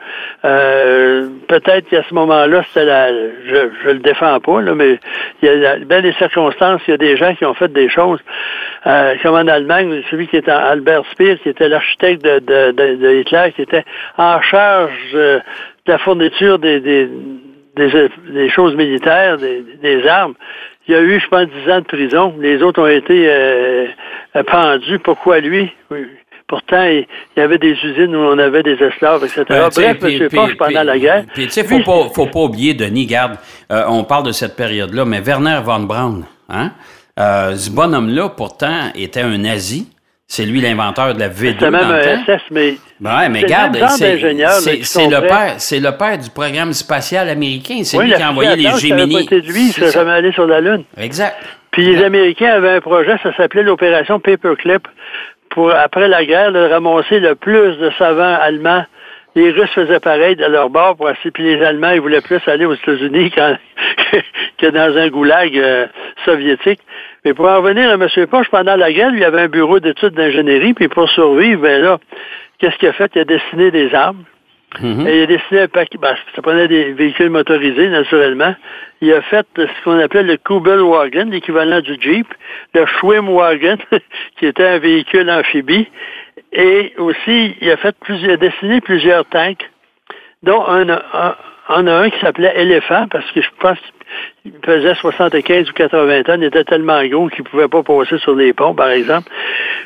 Euh, 0.45 1.27
peut-être 1.47 1.89
qu'à 1.89 2.03
ce 2.07 2.13
moment-là, 2.13 2.63
c'était 2.67 2.85
la, 2.85 3.11
je, 3.11 3.69
je 3.83 3.89
le 3.89 3.99
défends 3.99 4.39
pas 4.39 4.61
là, 4.61 4.75
mais 4.75 4.99
il 5.41 5.49
y 5.49 5.65
a 5.65 5.77
bien 5.79 6.01
des 6.01 6.13
circonstances, 6.13 6.81
il 6.87 6.91
y 6.91 6.93
a 6.93 6.97
des 6.97 7.17
gens 7.17 7.35
qui 7.35 7.45
ont 7.45 7.53
fait 7.53 7.71
des 7.71 7.89
choses, 7.89 8.19
euh, 8.85 9.15
comme 9.21 9.35
en 9.35 9.47
Allemagne, 9.47 10.03
celui 10.09 10.27
qui 10.27 10.37
était 10.37 10.51
Albert 10.51 11.03
Speer, 11.11 11.37
qui 11.41 11.49
était 11.49 11.69
l'architecte 11.69 12.23
de, 12.23 12.39
de, 12.39 12.71
de, 12.95 13.15
Hitler, 13.15 13.53
qui 13.55 13.61
était 13.61 13.85
en 14.17 14.41
charge 14.41 15.13
de 15.13 15.41
la 15.87 15.97
fourniture 15.99 16.59
des, 16.59 16.79
des 16.79 17.09
des, 17.75 18.49
choses 18.49 18.75
militaires, 18.75 19.37
des, 19.37 19.63
des, 19.81 20.07
armes. 20.07 20.33
Il 20.87 20.93
y 20.93 20.95
a 20.95 21.01
eu, 21.01 21.19
je 21.19 21.27
pense, 21.27 21.47
10 21.65 21.71
ans 21.71 21.79
de 21.79 21.85
prison. 21.85 22.35
Les 22.39 22.61
autres 22.61 22.81
ont 22.81 22.87
été 22.87 23.25
euh, 23.29 23.87
pendus. 24.45 24.99
Pourquoi 24.99 25.39
lui? 25.39 25.71
Pourtant, 26.47 26.83
il 26.83 27.07
y 27.37 27.39
avait 27.39 27.57
des 27.57 27.71
usines 27.71 28.15
où 28.15 28.19
on 28.19 28.37
avait 28.37 28.63
des 28.63 28.73
esclaves, 28.73 29.23
etc. 29.23 29.43
Euh, 29.49 29.69
Bref, 29.73 29.97
M. 30.03 30.29
Porsche, 30.29 30.57
pendant 30.57 30.83
la 30.83 30.99
guerre... 30.99 31.23
Puis, 31.33 31.45
tu 31.45 31.51
sais, 31.51 31.63
faut 31.63 31.79
pas, 31.79 32.09
faut 32.13 32.27
pas 32.27 32.41
oublier, 32.41 32.73
Denis, 32.73 33.05
garde, 33.05 33.37
euh, 33.71 33.85
on 33.87 34.03
parle 34.03 34.25
de 34.25 34.31
cette 34.31 34.55
période-là, 34.55 35.05
mais 35.05 35.21
Werner 35.21 35.61
von 35.63 35.79
Braun, 35.79 36.25
hein? 36.49 36.71
Euh, 37.19 37.55
ce 37.55 37.69
bonhomme-là, 37.69 38.29
pourtant, 38.29 38.89
était 38.95 39.21
un 39.21 39.37
nazi. 39.37 39.87
C'est 40.27 40.45
lui 40.45 40.61
l'inventeur 40.61 41.13
de 41.13 41.19
la 41.19 41.29
V2. 41.29 41.55
C'est 41.59 41.69
même 41.69 41.75
un 41.75 42.25
SS, 42.25 42.41
mais. 42.49 42.75
Ben 42.99 43.29
mais 43.29 43.41
regarde, 43.41 43.77
c'est 43.89 44.15
le 44.15 45.27
père, 45.27 45.55
c'est 45.57 45.79
le 45.79 45.91
père 45.91 46.17
du 46.17 46.29
programme 46.29 46.73
spatial 46.73 47.29
américain. 47.29 47.81
C'est 47.83 47.99
lui 47.99 48.13
qui 48.13 48.21
a 48.21 48.31
envoyé 48.31 48.55
les 48.55 48.69
Gemini. 48.79 49.27
C'est 49.29 49.41
lui, 49.41 49.73
il 49.77 49.91
jamais 49.91 50.11
allé 50.11 50.31
sur 50.31 50.47
la 50.47 50.61
Lune. 50.61 50.85
Exact. 50.97 51.35
Puis 51.71 51.85
les 51.85 52.03
Américains 52.03 52.51
avaient 52.51 52.77
un 52.77 52.81
projet, 52.81 53.17
ça 53.21 53.35
s'appelait 53.35 53.63
l'opération 53.63 54.19
Paperclip, 54.19 54.87
pour 55.49 55.71
après 55.71 56.07
la 56.07 56.23
guerre, 56.25 56.51
de 56.51 56.69
ramasser 56.69 57.19
le 57.19 57.35
plus 57.35 57.77
de 57.77 57.91
savants 57.97 58.37
allemands 58.41 58.85
les 59.35 59.51
Russes 59.51 59.71
faisaient 59.71 59.99
pareil 59.99 60.35
de 60.35 60.45
leur 60.45 60.69
bord 60.69 60.95
pour 60.95 61.09
puis 61.33 61.43
les 61.43 61.63
Allemands, 61.63 61.91
ils 61.91 62.01
voulaient 62.01 62.21
plus 62.21 62.39
aller 62.47 62.65
aux 62.65 62.73
États-Unis 62.73 63.31
que 64.57 64.67
dans 64.67 64.97
un 64.97 65.09
goulag 65.09 65.57
euh, 65.57 65.87
soviétique. 66.25 66.79
Mais 67.25 67.33
pour 67.33 67.47
en 67.47 67.57
revenir 67.57 67.89
à 67.89 67.93
M. 67.93 68.07
Poche, 68.27 68.49
pendant 68.49 68.75
la 68.75 68.91
guerre, 68.91 69.11
il 69.13 69.19
y 69.19 69.25
avait 69.25 69.41
un 69.41 69.47
bureau 69.47 69.79
d'études 69.79 70.13
d'ingénierie, 70.13 70.73
puis 70.73 70.87
pour 70.87 71.09
survivre, 71.09 71.61
ben 71.61 71.81
là, 71.81 71.99
qu'est-ce 72.59 72.75
qu'il 72.77 72.89
a 72.89 72.93
fait? 72.93 73.11
Il 73.15 73.21
a 73.21 73.25
dessiné 73.25 73.71
des 73.71 73.93
armes. 73.93 74.23
Mm-hmm. 74.81 75.07
Et 75.07 75.17
il 75.17 75.23
a 75.23 75.25
dessiné 75.27 75.61
un 75.61 75.67
paquet, 75.67 75.97
ben, 75.99 76.15
ça 76.35 76.41
prenait 76.41 76.67
des 76.67 76.93
véhicules 76.93 77.29
motorisés, 77.29 77.89
naturellement. 77.89 78.55
Il 79.01 79.13
a 79.13 79.21
fait 79.21 79.45
ce 79.55 79.83
qu'on 79.83 79.99
appelait 79.99 80.23
le 80.23 80.37
Kubelwagen, 80.37 81.29
l'équivalent 81.29 81.81
du 81.81 81.95
Jeep, 81.99 82.27
le 82.73 82.85
Schwimmwagen, 82.85 83.77
qui 84.37 84.47
était 84.47 84.65
un 84.65 84.79
véhicule 84.79 85.29
amphibie. 85.29 85.87
Et 86.53 86.93
aussi, 86.97 87.55
il 87.61 87.71
a 87.71 87.77
fait 87.77 87.95
plusieurs, 87.99 88.37
dessiné 88.37 88.79
plusieurs 88.81 89.25
tanks, 89.25 89.69
dont 90.43 90.63
un, 90.65 90.89
un, 90.89 91.35
en 91.69 91.87
a 91.87 91.93
un 91.93 92.09
qui 92.09 92.19
s'appelait 92.19 92.53
Éléphant, 92.61 93.07
parce 93.09 93.29
que 93.31 93.41
je 93.41 93.49
pense 93.59 93.77
qu'il 94.41 94.51
pesait 94.53 94.95
75 94.95 95.69
ou 95.69 95.73
80 95.73 96.23
tonnes. 96.23 96.41
Il 96.41 96.47
était 96.47 96.63
tellement 96.63 97.03
gros 97.05 97.29
qu'il 97.29 97.43
ne 97.43 97.49
pouvait 97.49 97.67
pas 97.67 97.83
passer 97.83 98.17
sur 98.19 98.35
les 98.35 98.53
ponts, 98.53 98.75
par 98.75 98.89
exemple. 98.89 99.29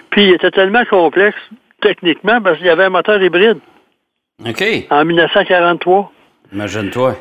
Puis 0.09 0.25
il 0.25 0.33
était 0.33 0.51
tellement 0.51 0.83
complexe, 0.85 1.37
techniquement, 1.81 2.41
parce 2.41 2.57
qu'il 2.57 2.67
y 2.67 2.71
avait 2.71 2.85
un 2.85 2.89
moteur 2.89 3.21
hybride. 3.21 3.59
OK. 4.45 4.63
En 4.89 5.05
1943. 5.05 6.11
Imagine-toi. 6.53 7.15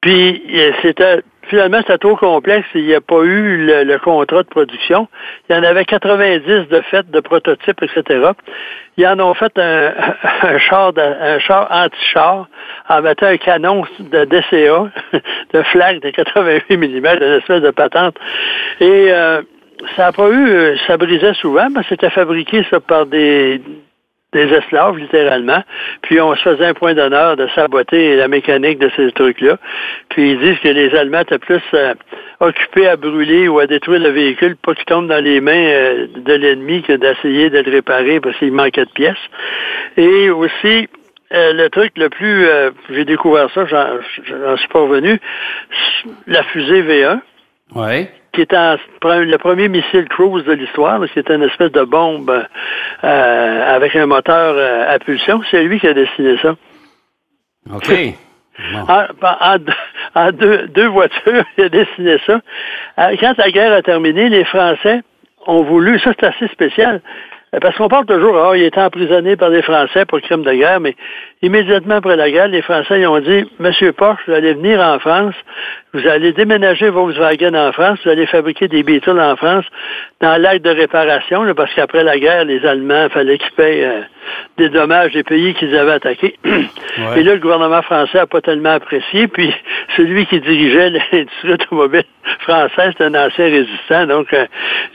Puis 0.00 0.42
c'était 0.82 1.22
finalement, 1.48 1.78
c'était 1.78 1.98
trop 1.98 2.16
complexe. 2.16 2.66
Il 2.74 2.84
n'y 2.84 2.94
a 2.94 3.00
pas 3.00 3.22
eu 3.22 3.66
le, 3.66 3.98
contrat 3.98 4.42
de 4.42 4.48
production. 4.48 5.08
Il 5.48 5.56
y 5.56 5.58
en 5.58 5.62
avait 5.62 5.84
90 5.84 6.68
de 6.68 6.80
fait, 6.90 7.10
de 7.10 7.20
prototypes, 7.20 7.82
etc. 7.82 8.30
Ils 8.96 9.06
en 9.06 9.18
ont 9.20 9.34
fait 9.34 9.52
un, 9.58 9.92
un 10.42 10.58
char, 10.58 10.92
un 10.96 11.38
char 11.38 11.68
anti-char 11.70 12.48
en 12.88 13.02
mettant 13.02 13.26
un 13.26 13.36
canon 13.36 13.84
de 13.98 14.24
DCA, 14.24 14.90
de 15.52 15.62
flag 15.64 16.00
de 16.00 16.10
88 16.10 16.76
mm, 16.76 16.84
une 16.84 17.38
espèce 17.38 17.62
de 17.62 17.70
patente. 17.70 18.16
Et 18.80 19.12
euh, 19.12 19.42
ça 19.96 20.06
n'a 20.06 20.12
pas 20.12 20.30
eu, 20.30 20.78
ça 20.86 20.96
brisait 20.96 21.34
souvent, 21.34 21.68
mais 21.70 21.82
c'était 21.88 22.10
fabriqué 22.10 22.64
ça 22.70 22.80
par 22.80 23.06
des 23.06 23.60
des 24.32 24.52
esclaves, 24.52 24.96
littéralement. 24.96 25.62
Puis 26.02 26.20
on 26.20 26.34
se 26.34 26.42
faisait 26.42 26.66
un 26.66 26.74
point 26.74 26.94
d'honneur 26.94 27.36
de 27.36 27.46
saboter 27.54 28.16
la 28.16 28.28
mécanique 28.28 28.78
de 28.78 28.90
ces 28.96 29.12
trucs-là. 29.12 29.58
Puis 30.08 30.32
ils 30.32 30.38
disent 30.38 30.58
que 30.60 30.68
les 30.68 30.94
Allemands 30.94 31.20
étaient 31.20 31.38
plus 31.38 31.62
euh, 31.74 31.94
occupés 32.40 32.88
à 32.88 32.96
brûler 32.96 33.48
ou 33.48 33.58
à 33.58 33.66
détruire 33.66 34.00
le 34.00 34.10
véhicule, 34.10 34.56
pas 34.56 34.74
qu'il 34.74 34.84
tombe 34.86 35.08
dans 35.08 35.22
les 35.22 35.40
mains 35.40 35.52
euh, 35.52 36.06
de 36.16 36.32
l'ennemi 36.34 36.82
que 36.82 36.94
d'essayer 36.94 37.50
de 37.50 37.58
le 37.58 37.70
réparer 37.70 38.20
parce 38.20 38.36
qu'il 38.38 38.52
manquait 38.52 38.84
de 38.84 38.90
pièces. 38.90 39.16
Et 39.96 40.30
aussi, 40.30 40.88
euh, 41.34 41.52
le 41.52 41.68
truc 41.68 41.92
le 41.96 42.08
plus, 42.08 42.46
j'ai 42.90 43.04
découvert 43.04 43.50
ça, 43.54 43.66
j'en 43.66 44.56
suis 44.56 44.68
pas 44.68 44.80
revenu, 44.80 45.20
la 46.26 46.42
fusée 46.44 46.82
V1. 46.82 47.20
Ouais 47.74 48.10
qui 48.32 48.40
était 48.40 48.76
le 49.02 49.36
premier 49.36 49.68
missile 49.68 50.08
cruise 50.08 50.44
de 50.44 50.52
l'histoire, 50.52 51.00
qui 51.12 51.18
était 51.18 51.34
une 51.34 51.42
espèce 51.42 51.70
de 51.72 51.82
bombe 51.82 52.30
euh, 53.04 53.74
avec 53.74 53.94
un 53.94 54.06
moteur 54.06 54.54
euh, 54.56 54.94
à 54.94 54.98
pulsion. 54.98 55.42
C'est 55.50 55.62
lui 55.64 55.78
qui 55.78 55.86
a 55.86 55.94
dessiné 55.94 56.36
ça. 56.38 56.56
OK. 57.72 57.92
En, 60.14 60.30
deux, 60.30 60.68
deux, 60.68 60.88
voitures, 60.88 61.44
il 61.56 61.64
a 61.64 61.68
dessiné 61.70 62.18
ça. 62.26 62.40
Euh, 62.98 63.16
quand 63.18 63.36
la 63.38 63.50
guerre 63.50 63.72
a 63.72 63.80
terminé, 63.80 64.28
les 64.28 64.44
Français 64.44 65.00
ont 65.46 65.62
voulu, 65.62 65.98
ça 66.00 66.12
c'est 66.20 66.26
assez 66.26 66.48
spécial, 66.48 67.00
parce 67.60 67.76
qu'on 67.76 67.88
parle 67.88 68.06
toujours, 68.06 68.34
oh, 68.34 68.54
il 68.54 68.62
était 68.62 68.80
emprisonné 68.80 69.36
par 69.36 69.50
les 69.50 69.60
Français 69.60 70.06
pour 70.06 70.20
crime 70.22 70.42
de 70.42 70.52
guerre, 70.52 70.80
mais 70.80 70.96
immédiatement 71.42 71.96
après 71.96 72.16
la 72.16 72.30
guerre, 72.30 72.48
les 72.48 72.62
Français 72.62 73.04
ont 73.06 73.20
dit, 73.20 73.44
Monsieur 73.58 73.92
Porsche, 73.92 74.22
vous 74.26 74.32
allez 74.32 74.54
venir 74.54 74.80
en 74.80 74.98
France, 74.98 75.34
vous 75.92 76.06
allez 76.06 76.32
déménager 76.32 76.88
Volkswagen 76.88 77.54
en 77.54 77.70
France, 77.72 77.98
vous 78.04 78.10
allez 78.10 78.24
fabriquer 78.24 78.68
des 78.68 78.82
Beatles 78.82 79.20
en 79.20 79.36
France 79.36 79.66
dans 80.22 80.40
l'acte 80.40 80.64
de 80.64 80.70
réparation, 80.70 81.44
parce 81.54 81.74
qu'après 81.74 82.02
la 82.02 82.18
guerre, 82.18 82.46
les 82.46 82.64
Allemands, 82.64 83.10
fallait 83.10 83.36
qu'ils 83.36 83.52
payent 83.52 83.84
euh, 83.84 84.00
des 84.56 84.70
dommages 84.70 85.12
des 85.12 85.22
pays 85.22 85.52
qu'ils 85.52 85.76
avaient 85.76 85.92
attaqués. 85.92 86.38
Et 87.16 87.22
là, 87.22 87.34
le 87.34 87.40
gouvernement 87.40 87.82
français 87.82 88.18
n'a 88.18 88.26
pas 88.26 88.40
tellement 88.40 88.72
apprécié, 88.72 89.28
puis 89.28 89.52
celui 89.96 90.24
qui 90.24 90.40
dirigeait 90.40 90.90
l'industrie 91.12 91.52
automobile 91.52 92.04
française, 92.40 92.94
c'est 92.96 93.04
un 93.04 93.14
ancien 93.14 93.44
résistant, 93.44 94.06
donc 94.06 94.32
euh, 94.32 94.46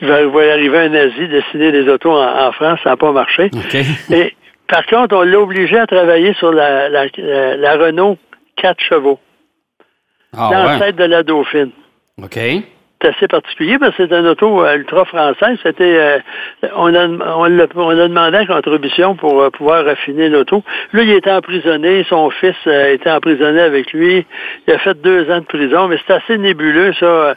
il 0.02 0.08
va, 0.08 0.22
y 0.22 0.50
arriver 0.50 0.80
un 0.80 0.90
nazi 0.90 1.28
dessiner 1.28 1.72
des 1.72 1.88
autos 1.90 2.12
en, 2.12 2.47
France, 2.51 2.80
ça 2.84 2.92
n'a 2.92 2.98
pas 2.98 3.12
marché. 3.12 3.50
Et 4.12 4.34
par 4.68 4.86
contre, 4.86 5.16
on 5.16 5.22
l'a 5.22 5.39
obligé 5.39 5.77
à 5.77 5.88
travailler 5.88 6.34
sur 6.36 6.51
la, 6.51 6.89
la, 6.89 7.06
la 7.56 7.77
Renault 7.77 8.18
4 8.58 8.80
chevaux. 8.82 9.20
Ah, 10.36 10.50
l'ancêtre 10.51 10.98
de 10.98 11.06
la 11.06 11.24
Dauphine. 11.24 11.72
OK. 12.22 12.38
C'est 13.00 13.10
assez 13.10 13.27
particulier 13.27 13.77
parce 13.77 13.96
que 13.96 14.08
c'est 14.08 14.16
un 14.16 14.25
auto 14.25 14.66
euh, 14.66 14.75
ultra 14.75 15.06
français. 15.06 15.56
C'était, 15.62 15.84
euh, 16.00 16.20
on, 16.75 16.94
a, 16.96 17.08
on, 17.08 17.44
a, 17.44 18.08
demandé 18.08 18.38
une 18.39 18.48
contribution 18.48 19.16
pour 19.16 19.39
euh, 19.39 19.51
pouvoir 19.51 19.86
raffiner 19.86 20.30
l'auto. 20.30 20.63
Là, 20.94 21.04
il 21.04 21.12
était 21.12 21.32
emprisonné. 21.32 22.04
Son 22.10 22.32
fils 22.32 22.56
était 22.66 23.12
emprisonné 23.12 23.62
avec 23.62 23.94
lui. 23.94 24.25
Il 24.68 24.74
a 24.74 24.80
fait 24.80 25.00
deux 25.00 25.30
ans 25.32 25.39
de 25.39 25.46
prison, 25.46 25.88
mais 25.88 26.00
c'est 26.08 26.13
assez 26.13 26.38
nébuleux, 26.39 26.92
ça. 27.00 27.36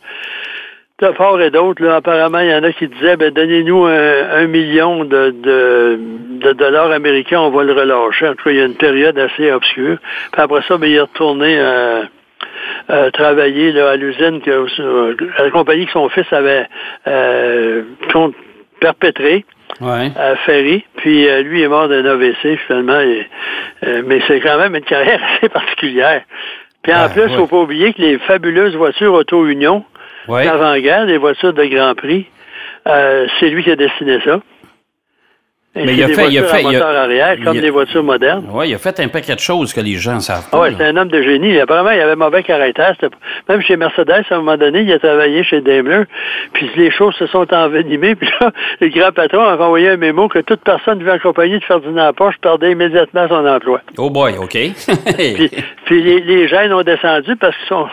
Part 1.06 1.40
et 1.40 1.50
d'autre, 1.50 1.82
là, 1.82 1.96
apparemment, 1.96 2.40
il 2.40 2.50
y 2.50 2.54
en 2.54 2.62
a 2.62 2.72
qui 2.72 2.88
disaient, 2.88 3.16
ben, 3.16 3.32
donnez-nous 3.32 3.84
un, 3.84 4.46
million 4.46 5.04
de, 5.04 5.30
de, 5.30 6.52
dollars 6.52 6.90
américains, 6.90 7.40
on 7.40 7.50
va 7.50 7.64
le 7.64 7.72
relâcher. 7.72 8.28
En 8.28 8.34
tout 8.34 8.44
cas, 8.44 8.50
il 8.50 8.56
y 8.56 8.60
a 8.60 8.66
une 8.66 8.76
période 8.76 9.18
assez 9.18 9.50
obscure. 9.50 9.98
Puis 10.32 10.42
après 10.42 10.62
ça, 10.68 10.76
ben, 10.76 10.88
il 10.88 10.96
est 10.96 11.00
retourné 11.00 11.58
euh, 12.90 13.10
travailler 13.10 13.70
là, 13.70 13.90
à 13.90 13.96
l'usine 13.96 14.40
euh, 14.48 15.14
à 15.36 15.44
la 15.44 15.50
compagnie 15.50 15.86
que 15.86 15.92
son 15.92 16.08
fils 16.08 16.26
avait 16.32 16.66
euh, 17.06 17.82
perpétré. 18.80 19.44
à 20.16 20.36
Ferry, 20.44 20.84
puis 20.96 21.26
lui 21.44 21.62
est 21.62 21.68
mort 21.68 21.88
d'un 21.88 22.04
AVC 22.04 22.58
finalement, 22.66 23.00
mais 24.04 24.20
c'est 24.26 24.40
quand 24.40 24.58
même 24.58 24.74
une 24.74 24.82
carrière 24.82 25.20
assez 25.38 25.48
particulière. 25.48 26.22
Puis 26.82 26.92
en 26.92 27.08
plus, 27.08 27.22
il 27.26 27.32
ne 27.32 27.36
faut 27.36 27.46
pas 27.46 27.60
oublier 27.60 27.92
que 27.92 28.00
les 28.00 28.18
fabuleuses 28.18 28.74
voitures 28.74 29.14
Auto-Union 30.28 30.52
d'avant-guerre, 30.52 31.06
les 31.06 31.18
voitures 31.18 31.52
de 31.52 31.64
Grand 31.64 31.94
Prix, 31.94 32.26
c'est 32.84 33.48
lui 33.48 33.62
qui 33.64 33.70
a 33.70 33.76
dessiné 33.76 34.20
ça. 34.24 34.40
Mais 35.76 35.94
il 35.94 36.02
a 36.02 36.08
fait, 36.08 36.28
il 36.28 36.38
a 36.38 36.42
fait, 36.42 36.64
moteur 36.64 36.96
arrière, 36.96 37.36
comme 37.44 37.56
les 37.56 37.70
voitures 37.70 38.02
modernes. 38.02 38.44
Oui, 38.50 38.70
il 38.70 38.74
a 38.74 38.78
fait 38.78 38.98
un 38.98 39.06
paquet 39.06 39.36
de 39.36 39.40
choses 39.40 39.72
que 39.72 39.80
les 39.80 39.94
gens 39.94 40.18
savent 40.18 40.50
pas. 40.50 40.62
oui, 40.62 40.74
c'est 40.76 40.84
un 40.84 40.96
homme 40.96 41.08
de 41.08 41.22
génie. 41.22 41.60
Apparemment, 41.60 41.92
il 41.92 42.00
avait 42.00 42.16
mauvais 42.16 42.42
caractère. 42.42 42.96
Même 43.48 43.62
chez 43.62 43.76
Mercedes, 43.76 44.24
à 44.30 44.34
un 44.34 44.38
moment 44.38 44.56
donné, 44.56 44.80
il 44.80 44.92
a 44.92 44.98
travaillé 44.98 45.44
chez 45.44 45.60
Daimler. 45.60 46.02
Puis 46.54 46.68
les 46.74 46.90
choses 46.90 47.14
se 47.14 47.28
sont 47.28 47.46
envenimées. 47.54 48.14
Puis 48.16 48.28
là, 48.40 48.50
le 48.80 48.88
grand 48.88 49.12
patron 49.12 49.42
a 49.42 49.56
envoyé 49.56 49.90
un 49.90 49.96
mémo 49.96 50.26
que 50.26 50.40
toute 50.40 50.60
personne 50.62 50.98
vivant 50.98 51.14
en 51.14 51.18
compagnie 51.20 51.60
de 51.60 51.64
Ferdinand 51.64 52.12
Porsche 52.14 52.38
perdait 52.40 52.72
immédiatement 52.72 53.28
son 53.28 53.46
emploi. 53.46 53.80
Oh 53.96 54.10
boy, 54.10 54.38
OK. 54.38 54.58
puis, 55.84 56.02
les, 56.02 56.20
les, 56.20 56.48
gènes 56.48 56.72
ont 56.72 56.82
descendu 56.82 57.36
parce 57.36 57.54
que 57.54 57.66
son, 57.68 57.86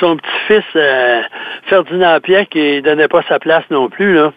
son 0.00 0.16
petit-fils, 0.16 0.64
euh, 0.74 1.20
Ferdinand 1.66 2.18
Pierre, 2.22 2.48
qui 2.48 2.80
donnait 2.80 3.08
pas 3.08 3.22
sa 3.28 3.38
place 3.38 3.64
non 3.70 3.90
plus, 3.90 4.14
là. 4.14 4.32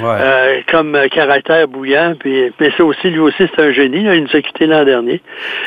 Euh, 0.00 0.60
comme 0.70 0.98
caractère 1.10 1.68
bouillant. 1.68 2.14
Puis, 2.18 2.52
mais 2.58 2.70
ça 2.76 2.84
aussi, 2.84 3.10
lui 3.10 3.18
aussi, 3.18 3.44
c'est 3.54 3.62
un 3.62 3.72
génie. 3.72 4.00
il 4.00 4.22
nous 4.22 4.36
a 4.36 4.40
quitté 4.40 4.66
l'an 4.66 4.84
dernier. 4.84 5.20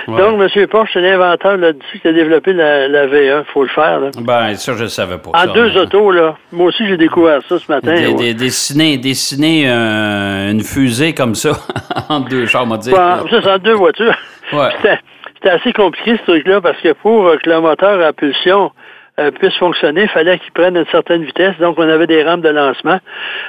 Donc, 0.07 0.41
M. 0.41 0.67
Porsche, 0.67 0.91
c'est 0.93 1.01
l'inventeur 1.01 1.57
là-dessus 1.57 1.99
qui 1.99 2.07
a 2.07 2.13
développé 2.13 2.53
la, 2.53 2.87
la 2.87 3.07
V1. 3.07 3.43
Il 3.47 3.51
faut 3.53 3.63
le 3.63 3.69
faire. 3.69 3.99
Là. 3.99 4.09
Ben, 4.19 4.55
ça, 4.55 4.73
je 4.73 4.83
ne 4.83 4.87
savais 4.87 5.17
pas. 5.17 5.31
En 5.33 5.53
deux 5.53 5.77
autos, 5.77 6.11
là. 6.11 6.35
Moi 6.51 6.67
aussi, 6.67 6.87
j'ai 6.87 6.97
découvert 6.97 7.41
ça 7.47 7.59
ce 7.59 7.71
matin. 7.71 7.95
dessiner 8.33 8.97
dessiner 8.97 9.67
une 9.67 10.61
fusée 10.61 11.13
comme 11.13 11.35
ça 11.35 11.51
en 12.09 12.21
deux 12.21 12.45
chars, 12.45 12.65
on 12.69 12.77
dire. 12.77 12.95
ça, 12.95 13.23
c'est 13.29 13.47
en 13.47 13.57
deux 13.59 13.73
voitures. 13.73 14.15
C'était 14.51 15.49
assez 15.49 15.73
compliqué, 15.73 16.17
ce 16.17 16.31
truc-là, 16.31 16.61
parce 16.61 16.79
que 16.81 16.93
pour 16.93 17.31
que 17.43 17.49
le 17.49 17.61
moteur 17.61 18.03
à 18.03 18.13
pulsion 18.13 18.71
euh, 19.17 19.31
puisse 19.31 19.55
fonctionner, 19.55 20.03
il 20.03 20.09
fallait 20.09 20.37
qu'il 20.39 20.51
prenne 20.51 20.75
une 20.75 20.85
certaine 20.87 21.23
vitesse. 21.23 21.55
Donc, 21.59 21.79
on 21.79 21.87
avait 21.87 22.07
des 22.07 22.23
rampes 22.23 22.41
de 22.41 22.49
lancement 22.49 22.99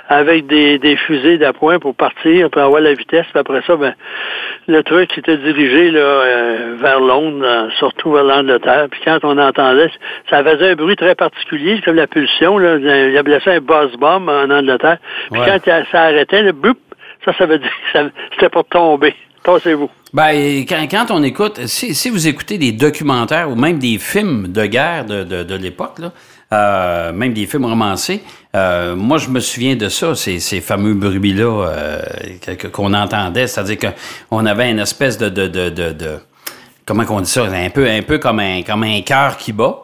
avec 0.08 0.46
des, 0.46 0.78
des 0.78 0.96
fusées 0.96 1.38
d'appoint 1.38 1.80
pour 1.80 1.94
partir, 1.94 2.50
pour 2.50 2.62
avoir 2.62 2.80
la 2.80 2.94
vitesse. 2.94 3.26
Puis 3.30 3.40
après 3.40 3.62
ça, 3.66 3.74
ben, 3.76 3.94
le 4.68 4.82
truc 4.82 5.16
était 5.18 5.36
dirigé 5.36 5.90
là, 5.90 5.98
euh, 5.98 6.76
vers 6.78 7.00
Londres, 7.00 7.44
euh, 7.44 7.68
surtout 7.78 8.12
vers 8.12 8.22
l'Angleterre. 8.22 8.86
Puis 8.90 9.00
quand 9.04 9.18
on 9.24 9.36
entendait, 9.38 9.90
ça 10.30 10.44
faisait 10.44 10.70
un 10.70 10.74
bruit 10.76 10.96
très 10.96 11.16
particulier, 11.16 11.80
comme 11.84 11.96
la 11.96 12.06
pulsion. 12.06 12.58
Là, 12.58 12.76
il 12.76 13.16
appelait 13.18 13.40
ça 13.40 13.52
un 13.52 13.60
buzz 13.60 13.96
bomb 13.96 14.28
en 14.28 14.50
Angleterre. 14.50 14.98
Puis 15.32 15.40
quand 15.44 15.58
ça 15.90 16.02
arrêtait, 16.02 16.42
le 16.42 16.52
boop, 16.52 16.78
ça, 17.24 17.32
ça 17.36 17.46
veut 17.46 17.58
dire 17.58 17.70
que 17.92 17.98
c'était 18.32 18.50
pour 18.50 18.64
tomber. 18.66 19.14
Pensez-vous. 19.42 19.90
Ben, 20.16 20.64
quand, 20.64 21.10
on 21.10 21.22
écoute, 21.22 21.66
si, 21.66 22.08
vous 22.08 22.26
écoutez 22.26 22.56
des 22.56 22.72
documentaires 22.72 23.50
ou 23.50 23.54
même 23.54 23.78
des 23.78 23.98
films 23.98 24.50
de 24.50 24.64
guerre 24.64 25.04
de, 25.04 25.24
de, 25.24 25.54
l'époque, 25.56 25.98
euh, 26.54 27.12
même 27.12 27.34
des 27.34 27.44
films 27.44 27.66
romancés, 27.66 28.22
euh, 28.54 28.96
moi 28.96 29.18
je 29.18 29.28
me 29.28 29.40
souviens 29.40 29.76
de 29.76 29.90
ça, 29.90 30.14
ces, 30.14 30.40
ces 30.40 30.62
fameux 30.62 30.94
bruits-là 30.94 31.68
euh, 31.68 32.00
qu'on 32.72 32.94
entendait, 32.94 33.46
c'est-à-dire 33.46 33.92
qu'on 34.30 34.46
avait 34.46 34.70
une 34.70 34.78
espèce 34.78 35.18
de, 35.18 35.28
de, 35.28 35.48
de, 35.48 35.68
de, 35.68 36.16
comment 36.86 37.04
on 37.10 37.20
dit 37.20 37.30
ça, 37.30 37.42
un 37.42 37.68
peu, 37.68 37.86
un 37.86 38.00
peu 38.00 38.16
comme 38.16 38.40
un, 38.40 38.62
comme 38.62 38.84
un 38.84 39.02
cœur 39.02 39.36
qui 39.36 39.52
bat. 39.52 39.82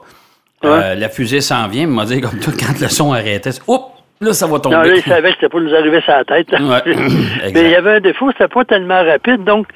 la 0.63 1.09
fusée 1.11 1.43
s'en 1.43 1.69
vient, 1.69 1.87
m'a 1.87 2.07
dit 2.07 2.23
comme 2.23 2.41
tout 2.41 2.53
quand 2.59 2.81
le 2.81 2.89
son 2.89 3.13
arrêtait, 3.13 3.51
oups, 3.67 3.85
Là, 4.23 4.33
ça 4.33 4.47
va 4.47 4.61
tomber. 4.61 4.77
Non, 4.77 4.83
là, 4.83 4.95
il 4.95 5.03
savait 5.03 5.31
que 5.31 5.35
c'était 5.35 5.49
pour 5.49 5.61
nous 5.61 5.75
arriver 5.75 6.01
sur 6.01 6.13
la 6.13 6.25
tête. 6.25 6.47
Mais 6.57 7.65
il 7.65 7.71
y 7.71 7.75
avait 7.75 7.97
un 7.97 8.01
défaut, 8.01 8.31
c'était 8.31 8.47
pas 8.47 8.65
tellement 8.65 9.03
rapide, 9.05 9.43
donc 9.43 9.67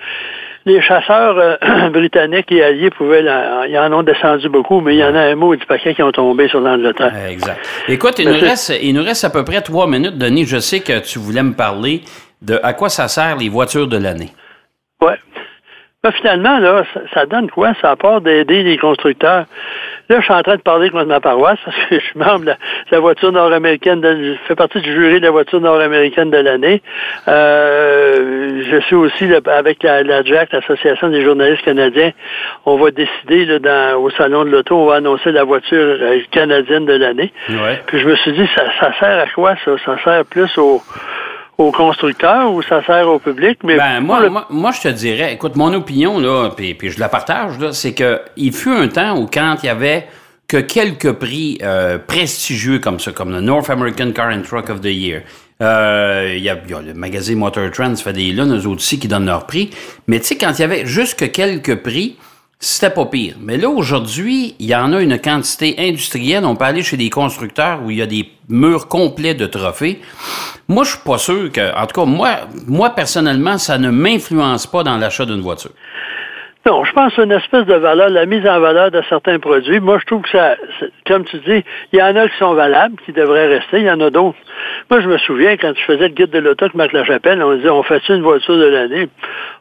les 0.67 0.83
chasseurs 0.83 1.39
euh, 1.39 1.89
britanniques 1.91 2.51
et 2.51 2.63
alliés 2.63 2.91
pouvaient, 2.91 3.25
ils 3.69 3.79
en 3.79 3.93
ont 3.93 4.03
descendu 4.03 4.49
beaucoup, 4.49 4.81
mais 4.81 4.97
il 4.97 4.99
y 4.99 5.05
en 5.05 5.15
a 5.15 5.21
un 5.21 5.35
mot 5.37 5.55
du 5.55 5.65
paquet 5.65 5.95
qui 5.95 6.03
ont 6.03 6.13
tombé 6.13 6.49
sur 6.49 6.61
l'Angleterre. 6.61 7.13
Exact. 7.29 7.67
Écoute, 7.89 8.19
il 8.19 8.29
nous, 8.29 8.41
reste, 8.41 8.73
il 8.83 8.93
nous 8.93 9.05
reste 9.05 9.25
à 9.25 9.31
peu 9.31 9.45
près 9.45 9.63
trois 9.63 9.87
minutes, 9.87 10.19
Denis. 10.19 10.45
Je 10.45 10.59
sais 10.59 10.81
que 10.81 10.99
tu 10.99 11.21
voulais 11.21 11.45
me 11.45 11.55
parler 11.55 12.03
de 12.43 12.59
à 12.63 12.75
quoi 12.75 12.89
ça 12.89 13.07
sert 13.09 13.37
les 13.37 13.49
voitures 13.49 13.87
de 13.87 13.97
l'année. 13.97 14.31
Oui. 15.01 15.13
finalement, 16.17 16.59
là, 16.59 16.85
ça, 17.15 17.27
donne 17.27 17.49
quoi? 17.49 17.73
Ça 17.81 17.95
part 17.95 18.21
d'aider 18.21 18.65
les 18.65 18.77
constructeurs. 18.77 19.47
Là, 20.09 20.21
je 20.21 20.25
suis 20.25 20.33
en 20.33 20.43
train 20.43 20.57
de 20.57 20.63
parler 20.63 20.91
contre 20.91 21.07
ma 21.07 21.21
paroisse 21.21 21.59
parce 21.65 21.77
que 21.77 21.95
je 22.01 22.05
suis 22.05 22.19
membre 22.19 22.45
de 22.45 22.53
la, 22.91 23.01
voiture 23.01 23.33
nord-américaine, 23.33 24.01
je 24.03 24.35
fais 24.47 24.55
partie 24.55 24.81
du 24.81 24.93
jury 24.93 25.21
de 25.21 25.25
la 25.25 25.31
voiture 25.31 25.61
nord-américaine 25.61 26.31
de 26.31 26.39
l'année. 26.39 26.81
Euh, 27.29 28.63
je 28.71 28.81
suis 28.83 28.95
aussi 28.95 29.25
avec 29.47 29.83
la, 29.83 30.03
la 30.03 30.23
JAC, 30.23 30.53
l'Association 30.53 31.09
des 31.09 31.25
journalistes 31.25 31.63
canadiens. 31.63 32.13
On 32.67 32.77
va 32.77 32.91
décider 32.91 33.47
là, 33.47 33.59
dans, 33.59 34.01
au 34.01 34.11
Salon 34.11 34.45
de 34.45 34.51
l'Auto, 34.51 34.77
on 34.77 34.87
va 34.87 34.97
annoncer 34.97 35.33
la 35.33 35.45
voiture 35.45 35.77
euh, 36.01 36.21
canadienne 36.31 36.87
de 36.87 36.95
l'année. 36.95 37.33
Puis 37.87 37.99
je 37.99 38.07
me 38.07 38.15
suis 38.17 38.33
dit, 38.33 38.49
ça, 38.55 38.65
ça 38.81 38.93
sert 39.01 39.19
à 39.19 39.27
quoi 39.35 39.55
ça? 39.65 39.73
Ça 39.85 39.97
sert 40.05 40.25
plus 40.25 40.57
au 40.59 40.81
aux 41.59 41.73
constructeurs 41.73 42.53
ou 42.53 42.63
ça 42.63 42.85
sert 42.85 43.09
au 43.09 43.19
public? 43.19 43.59
Mais 43.65 43.77
ben, 43.77 44.01
moi, 44.01 44.47
moi, 44.51 44.71
je 44.73 44.83
te 44.83 44.89
dirais, 44.89 45.35
écoute, 45.35 45.57
mon 45.57 45.73
opinion, 45.73 46.19
là, 46.19 46.51
puis, 46.57 46.75
puis 46.75 46.91
je 46.91 47.01
la 47.01 47.09
partage, 47.09 47.59
là, 47.59 47.73
c'est 47.73 47.95
qu'il 47.95 48.53
fut 48.53 48.73
un 48.73 48.89
temps 48.89 49.19
où 49.19 49.27
quand 49.27 49.57
il 49.63 49.67
y 49.67 49.71
avait 49.71 50.07
que 50.49 50.59
quelques 50.59 51.13
prix 51.13 51.59
euh, 51.63 51.99
prestigieux 51.99 52.79
comme 52.79 53.01
ça, 53.01 53.13
comme 53.13 53.31
le 53.31 53.41
North 53.41 53.69
American 53.69 54.13
Car 54.13 54.33
and 54.33 54.43
Truck 54.43 54.71
of 54.71 54.81
the 54.81 54.87
Year, 54.87 55.23
euh, 55.63 56.35
il 56.37 56.43
y, 56.43 56.51
a, 56.51 56.55
le 56.55 56.95
magazine 56.95 57.39
Motor 57.39 57.71
Trends 57.71 57.97
fait 57.97 58.13
des 58.13 58.31
lunes, 58.31 58.55
eux 58.55 58.69
aussi, 58.69 58.99
qui 58.99 59.09
donnent 59.09 59.27
leur 59.27 59.47
prix. 59.47 59.71
Mais 60.07 60.21
tu 60.21 60.27
sais, 60.27 60.37
quand 60.37 60.53
il 60.59 60.61
y 60.61 60.65
avait 60.65 60.87
juste 60.87 61.19
que 61.19 61.25
quelques 61.25 61.77
prix, 61.77 62.17
c'était 62.59 62.91
pas 62.91 63.05
pire. 63.07 63.37
Mais 63.41 63.59
là, 63.59 63.69
aujourd'hui, 63.69 64.55
il 64.59 64.67
y 64.67 64.75
en 64.75 64.93
a 64.93 65.01
une 65.01 65.19
quantité 65.21 65.75
industrielle. 65.79 66.45
On 66.45 66.57
peut 66.57 66.65
aller 66.65 66.83
chez 66.83 66.97
des 66.97 67.11
constructeurs 67.11 67.83
où 67.85 67.91
il 67.91 67.99
y 67.99 68.03
a 68.03 68.07
des 68.07 68.31
murs 68.49 68.89
complets 68.89 69.35
de 69.35 69.47
trophées. 69.47 70.01
Moi, 70.69 70.85
je 70.85 70.91
suis 70.91 71.01
pas 71.05 71.19
sûr 71.19 71.53
que, 71.53 71.75
en 71.77 71.87
tout 71.87 72.01
cas, 72.01 72.07
moi, 72.07 72.49
moi 72.67 72.91
personnellement, 72.91 73.59
ça 73.59 73.79
ne 73.79 73.91
m'influence 73.91 74.67
pas 74.67 74.83
dans 74.83 74.97
l'achat 74.97 75.27
d'une 75.27 75.43
voiture. 75.43 75.73
Non, 76.67 76.83
je 76.83 76.93
pense 76.95 77.17
une 77.19 77.31
espèce 77.31 77.65
de 77.65 77.75
valeur, 77.75 78.09
la 78.11 78.27
mise 78.27 78.45
en 78.45 78.59
valeur 78.59 78.91
de 78.91 79.01
certains 79.09 79.39
produits. 79.39 79.79
Moi, 79.79 79.99
je 80.01 80.07
trouve 80.07 80.23
que 80.23 80.31
ça, 80.31 80.57
comme 81.07 81.25
tu 81.25 81.39
dis, 81.39 81.65
il 81.93 81.99
y 82.01 82.03
en 82.03 82.17
a 82.17 82.29
qui 82.29 82.37
sont 82.39 82.55
valables, 82.55 82.97
qui 83.05 83.13
devraient 83.13 83.47
rester, 83.47 83.79
il 83.79 83.85
y 83.85 83.91
en 83.91 84.01
a 84.01 84.11
d'autres. 84.11 84.37
Moi, 84.91 85.01
je 85.01 85.07
me 85.07 85.17
souviens, 85.19 85.57
quand 85.57 85.73
tu 85.75 85.85
faisais 85.85 86.09
le 86.09 86.15
guide 86.15 86.31
de 86.31 86.41
l'auto 86.41 86.65
avec 86.65 86.75
Marc 86.75 86.93
Lachapelle, 86.93 87.41
on 87.41 87.55
disait, 87.55 87.71
on 87.71 87.85
fait 87.85 88.03
une 88.09 88.23
voiture 88.23 88.59
de 88.59 88.65
l'année? 88.65 89.09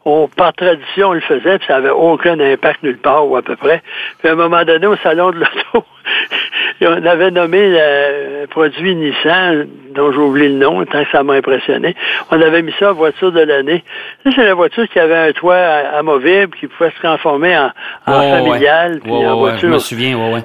On, 0.03 0.27
par 0.27 0.53
tradition, 0.53 1.09
on 1.09 1.13
le 1.13 1.19
faisait, 1.19 1.59
puis 1.59 1.67
ça 1.67 1.75
n'avait 1.75 1.91
aucun 1.91 2.39
impact 2.39 2.81
nulle 2.81 2.97
part, 2.97 3.29
ou 3.29 3.35
à 3.35 3.43
peu 3.43 3.55
près. 3.55 3.83
Puis 4.17 4.29
à 4.29 4.31
un 4.31 4.35
moment 4.35 4.63
donné, 4.63 4.87
au 4.87 4.95
salon 4.97 5.29
de 5.29 5.41
l'auto, 5.41 5.85
on 6.81 7.05
avait 7.05 7.31
nommé 7.31 7.69
le 7.69 8.47
produit 8.47 8.95
Nissan, 8.95 9.67
dont 9.93 10.11
j'ai 10.11 10.17
oublié 10.17 10.49
le 10.49 10.55
nom, 10.55 10.83
tant 10.85 11.03
que 11.03 11.11
ça 11.11 11.23
m'a 11.23 11.33
impressionné. 11.33 11.95
On 12.31 12.41
avait 12.41 12.61
mis 12.61 12.73
ça 12.79 12.91
en 12.91 12.93
voiture 12.93 13.31
de 13.31 13.41
l'année. 13.41 13.83
C'est 14.23 14.43
la 14.43 14.53
voiture 14.53 14.87
qui 14.89 14.99
avait 14.99 15.29
un 15.29 15.31
toit 15.31 15.55
amovible, 15.55 16.55
qui 16.59 16.67
pouvait 16.67 16.91
se 16.91 16.99
transformer 16.99 17.57
en, 17.57 17.71
familiale. 18.05 18.99
puis 19.01 19.11
en 19.11 19.37
voiture. 19.37 19.69
Je 19.69 19.73
me 19.73 19.79
souviens, 19.79 20.17
oui, 20.17 20.41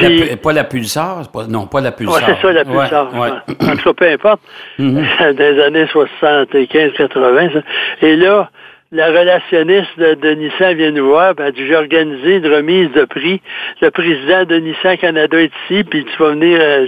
oui. 0.00 0.36
pas 0.36 0.52
la 0.52 0.64
pulsar, 0.64 1.22
non, 1.48 1.66
pas 1.66 1.80
la 1.80 1.92
pulsar. 1.92 2.20
c'est 2.24 2.40
ça, 2.40 2.52
la 2.52 2.64
pulsar. 2.64 3.10
En 3.14 3.76
tout 3.76 3.82
cas, 3.84 3.92
peu 3.92 4.08
importe. 4.08 4.40
Mm-hmm. 4.78 5.34
Des 5.34 5.62
années 5.62 5.86
75-80. 5.86 7.62
Et 8.02 8.16
là, 8.16 8.50
la 8.92 9.08
relationniste 9.08 9.98
de, 9.98 10.30
Nissan 10.34 10.76
vient 10.76 10.90
nous 10.92 11.08
voir, 11.08 11.34
ben, 11.34 11.52
j'ai 11.56 11.74
organisé 11.74 12.36
une 12.36 12.46
remise 12.46 12.90
de 12.92 13.04
prix. 13.04 13.40
Le 13.80 13.90
président 13.90 14.44
de 14.44 14.56
Nissan 14.56 14.96
Canada 14.96 15.40
est 15.40 15.52
ici, 15.64 15.84
puis 15.84 16.04
tu 16.04 16.16
vas 16.22 16.30
venir, 16.30 16.58
euh, 16.60 16.86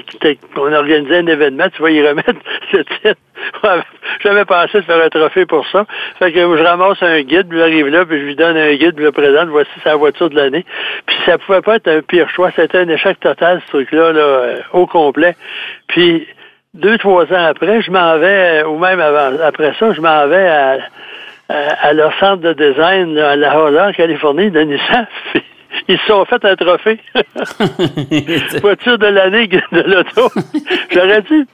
on 0.57 0.73
a 0.73 0.79
organisé 0.79 1.17
un 1.17 1.27
événement, 1.27 1.67
tu 1.75 1.83
vas 1.83 1.91
y 1.91 2.07
remettre 2.07 2.35
ce 2.71 2.77
titre. 2.79 3.21
J'avais 4.23 4.45
pensé 4.45 4.79
de 4.79 4.85
faire 4.85 5.05
un 5.05 5.09
trophée 5.09 5.47
pour 5.47 5.67
ça. 5.69 5.85
Fait 6.19 6.33
que 6.33 6.39
je 6.39 6.63
ramasse 6.63 7.03
un 7.03 7.21
guide, 7.23 7.49
puis 7.49 7.59
j'arrive 7.59 7.89
là, 7.89 8.05
puis 8.05 8.21
je 8.21 8.25
lui 8.25 8.37
donne 8.37 8.57
un 8.57 8.75
guide, 8.75 8.95
je 8.97 9.03
le 9.03 9.13
présente, 9.13 9.49
voici 9.49 9.71
sa 9.83 9.97
voiture 9.97 10.31
de 10.31 10.37
l'année. 10.37 10.65
Puis 11.07 11.17
ça 11.27 11.39
pouvait 11.39 11.61
pas 11.61 11.77
être 11.77 11.89
un 11.89 12.03
pire 12.03 12.29
choix. 12.31 12.51
C'était 12.55 12.79
un 12.79 12.89
échec 12.89 13.19
total, 13.21 13.61
ce 13.67 13.73
truc-là, 13.73 14.13
là, 14.13 14.21
euh, 14.21 14.57
au 14.73 14.87
complet. 14.87 15.37
Puis 15.89 16.27
deux, 16.75 16.99
trois 16.99 17.25
ans 17.25 17.47
après, 17.47 17.83
je 17.83 17.91
m'en 17.91 18.19
vais, 18.19 18.63
ou 18.65 18.79
même 18.79 19.01
avant, 19.01 19.37
après 19.43 19.75
ça, 19.79 19.93
je 19.93 20.01
m'en 20.01 20.27
vais 20.29 20.47
à 20.47 20.73
euh, 20.73 20.79
à 21.49 21.93
leur 21.93 22.13
centre 22.19 22.43
de 22.43 22.53
design 22.53 23.17
à 23.19 23.37
La 23.37 23.59
Holla, 23.61 23.89
en 23.89 23.93
Californie, 23.93 24.51
de 24.51 24.61
Nissan. 24.61 25.07
Ils 25.89 25.99
se 25.99 26.07
sont 26.07 26.25
fait 26.25 26.45
un 26.45 26.57
trophée. 26.57 26.99
Voiture 28.61 28.99
de 28.99 29.07
l'année 29.07 29.47
de 29.73 29.81
l'auto. 29.83 30.31
J'aurais 30.91 31.23
dû, 31.23 31.47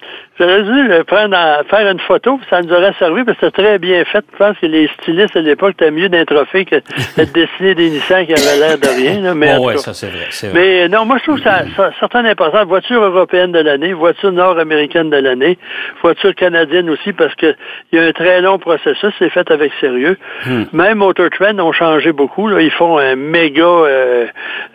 j'aurais 0.43 0.63
dû 0.63 1.05
prendre 1.05 1.37
faire 1.69 1.91
une 1.91 2.01
photo, 2.01 2.37
puis 2.37 2.47
ça 2.51 2.61
nous 2.63 2.73
aurait 2.73 2.93
servi, 2.99 3.25
parce 3.25 3.39
que 3.39 3.47
c'était 3.47 3.63
très 3.63 3.79
bien 3.79 4.05
fait. 4.05 4.25
Je 4.33 4.39
pense 4.39 4.59
que 4.59 4.67
les 4.67 4.89
stylistes 5.01 5.37
à 5.37 5.41
l'époque 5.41 5.73
étaient 5.73 5.91
mieux 5.91 6.09
d'un 6.09 6.25
trophée 6.25 6.65
que 6.65 6.77
de 6.77 7.25
dessiner 7.35 7.75
des 7.75 7.91
Nissan 7.91 8.27
qui 8.27 8.33
avaient 8.33 8.59
l'air 8.59 8.79
de 8.79 8.89
rien. 8.89 9.35
Mais 9.35 9.55
oh, 9.59 9.67
ouais, 9.67 9.77
ça 9.79 9.95
c'est 9.95 10.09
vrai, 10.09 10.29
Mais 10.55 10.89
non, 10.89 11.05
moi 11.05 11.19
je 11.19 11.25
trouve 11.25 11.39
que 11.39 11.45
ça, 11.45 11.63
ça 11.77 11.91
certaines 12.01 12.27
importance. 12.27 12.67
Voiture 12.67 13.03
européenne 13.03 13.53
de 13.53 13.61
l'année, 13.61 13.93
voiture 13.93 14.33
nord-américaine 14.33 15.11
de 15.11 15.17
l'année, 15.17 15.59
voiture 16.03 16.35
canadienne 16.35 16.91
aussi, 16.91 17.13
parce 17.13 17.35
que 17.35 17.55
il 17.93 17.99
y 17.99 18.03
a 18.03 18.07
un 18.07 18.13
très 18.13 18.41
long 18.41 18.59
processus, 18.59 19.13
c'est 19.19 19.31
fait 19.31 19.51
avec 19.51 19.73
sérieux. 19.81 20.17
Hmm. 20.47 20.65
Même 20.73 20.99
Motor 20.99 21.31
Trend 21.31 21.59
ont 21.59 21.73
changé 21.73 22.13
beaucoup. 22.13 22.49
Là. 22.49 22.61
Ils 22.61 22.71
font 22.71 22.99
un 22.99 23.17
méga 23.17 23.63
euh, 23.63 24.27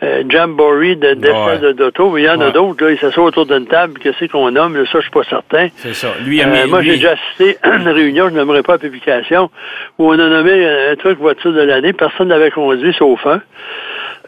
euh, 0.03 0.23
jamboree 0.29 0.95
de 0.95 1.13
d'essais 1.13 1.73
d'auto. 1.73 2.17
Il 2.17 2.23
y 2.23 2.29
en 2.29 2.39
a 2.41 2.51
d'autres, 2.51 2.89
ils 2.89 2.99
s'assoient 2.99 3.25
autour 3.25 3.45
d'une 3.45 3.65
table, 3.67 3.99
qu'est-ce 3.99 4.25
qu'on 4.25 4.51
nomme, 4.51 4.85
ça 4.85 4.99
je 4.99 5.01
suis 5.01 5.11
pas 5.11 5.23
certain. 5.23 5.56
C'est 5.77 5.93
ça. 5.93 6.09
Lui, 6.23 6.41
euh, 6.41 6.67
moi, 6.67 6.81
j'ai 6.81 6.93
déjà 6.93 7.11
assisté 7.11 7.57
à 7.63 7.75
une 7.75 7.87
réunion, 7.87 8.29
je 8.29 8.35
n'aimerais 8.35 8.63
pas 8.63 8.73
la 8.73 8.79
publication, 8.79 9.49
où 9.97 10.09
on 10.09 10.13
a 10.13 10.17
nommé 10.17 10.65
un 10.65 10.95
truc 10.95 11.19
voiture 11.19 11.53
de 11.53 11.61
l'année. 11.61 11.93
Personne 11.93 12.29
n'avait 12.29 12.51
conduit 12.51 12.93
sauf 12.97 13.25
un. 13.25 13.41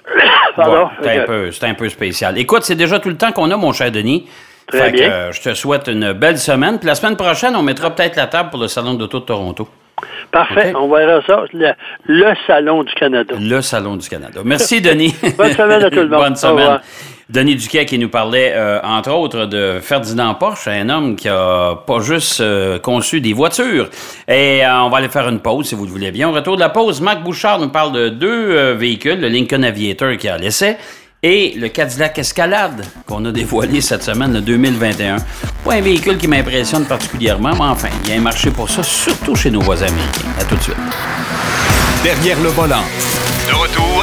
c'est 1.51 1.63
un, 1.65 1.73
peu 1.73 1.89
spécial. 1.89 2.37
Écoute, 2.37 2.63
c'est 2.63 2.75
déjà 2.75 2.99
tout 2.99 3.09
le 3.09 3.17
temps 3.17 3.31
qu'on 3.31 3.51
a, 3.51 3.57
mon 3.57 3.73
cher 3.73 3.91
Denis. 3.91 4.27
Très 4.67 4.91
bien. 4.91 5.09
Euh, 5.09 5.31
je 5.31 5.41
te 5.41 5.53
souhaite 5.53 5.87
une 5.87 6.13
belle 6.13 6.37
semaine. 6.37 6.77
Puis 6.77 6.87
la 6.87 6.95
semaine 6.95 7.15
prochaine, 7.15 7.55
on 7.55 7.63
mettra 7.63 7.89
peut-être 7.95 8.15
la 8.15 8.27
table 8.27 8.49
pour 8.49 8.59
le 8.59 8.67
Salon 8.67 8.93
d'auto 8.93 9.19
de 9.19 9.25
Toronto. 9.25 9.67
Parfait. 10.31 10.73
On 10.75 10.87
verra 10.93 11.21
ça. 11.25 11.43
Le, 11.53 12.33
Salon 12.47 12.83
du 12.83 12.93
Canada. 12.93 13.35
Le 13.39 13.61
Salon 13.61 13.95
du 13.95 14.07
Canada. 14.07 14.41
Merci, 14.45 14.81
Denis. 14.81 15.15
Bonne 15.37 15.53
semaine 15.53 15.83
à 15.83 15.89
tout 15.89 15.97
le 15.97 16.07
monde. 16.09 16.21
Bonne 16.21 16.35
semaine. 16.35 16.79
Denis 17.29 17.55
Duquet 17.55 17.85
qui 17.85 17.99
nous 17.99 18.09
parlait, 18.09 18.53
euh, 18.55 18.79
entre 18.83 19.11
autres, 19.11 19.45
de 19.45 19.79
Ferdinand 19.81 20.33
Porsche, 20.33 20.67
un 20.67 20.89
homme 20.89 21.15
qui 21.15 21.29
a 21.29 21.75
pas 21.75 21.99
juste 21.99 22.41
euh, 22.41 22.79
conçu 22.79 23.21
des 23.21 23.33
voitures. 23.33 23.89
Et 24.27 24.65
euh, 24.65 24.81
on 24.81 24.89
va 24.89 24.97
aller 24.97 25.09
faire 25.09 25.29
une 25.29 25.39
pause, 25.39 25.67
si 25.67 25.75
vous 25.75 25.85
le 25.85 25.91
voulez 25.91 26.11
bien. 26.11 26.29
Au 26.29 26.31
retour 26.31 26.55
de 26.55 26.61
la 26.61 26.69
pause, 26.69 27.01
Marc 27.01 27.23
Bouchard 27.23 27.59
nous 27.59 27.69
parle 27.69 27.91
de 27.91 28.09
deux 28.09 28.73
véhicules, 28.73 29.19
le 29.19 29.27
Lincoln 29.27 29.61
Aviator 29.61 30.17
qui 30.17 30.27
a 30.27 30.37
l'essai 30.37 30.77
et 31.21 31.53
le 31.57 31.67
Cadillac 31.67 32.17
Escalade 32.17 32.85
qu'on 33.05 33.23
a 33.25 33.31
dévoilé 33.31 33.81
cette 33.81 34.03
semaine, 34.03 34.33
le 34.33 34.41
2021. 34.41 35.17
Pas 35.65 35.73
un 35.73 35.81
véhicule 35.81 36.17
qui 36.17 36.27
m'impressionne 36.27 36.85
particulièrement, 36.85 37.51
mais 37.53 37.65
enfin, 37.65 37.89
il 38.05 38.09
y 38.09 38.13
a 38.13 38.15
un 38.15 38.21
marché 38.21 38.49
pour 38.51 38.69
ça, 38.69 38.81
surtout 38.83 39.35
chez 39.35 39.51
nos 39.51 39.61
voisins 39.61 39.87
américains. 39.87 40.29
À 40.39 40.45
tout 40.45 40.55
de 40.55 40.61
suite. 40.61 40.75
Derrière 42.03 42.39
le 42.41 42.49
volant. 42.49 42.83
De 43.47 43.53
retour 43.53 43.88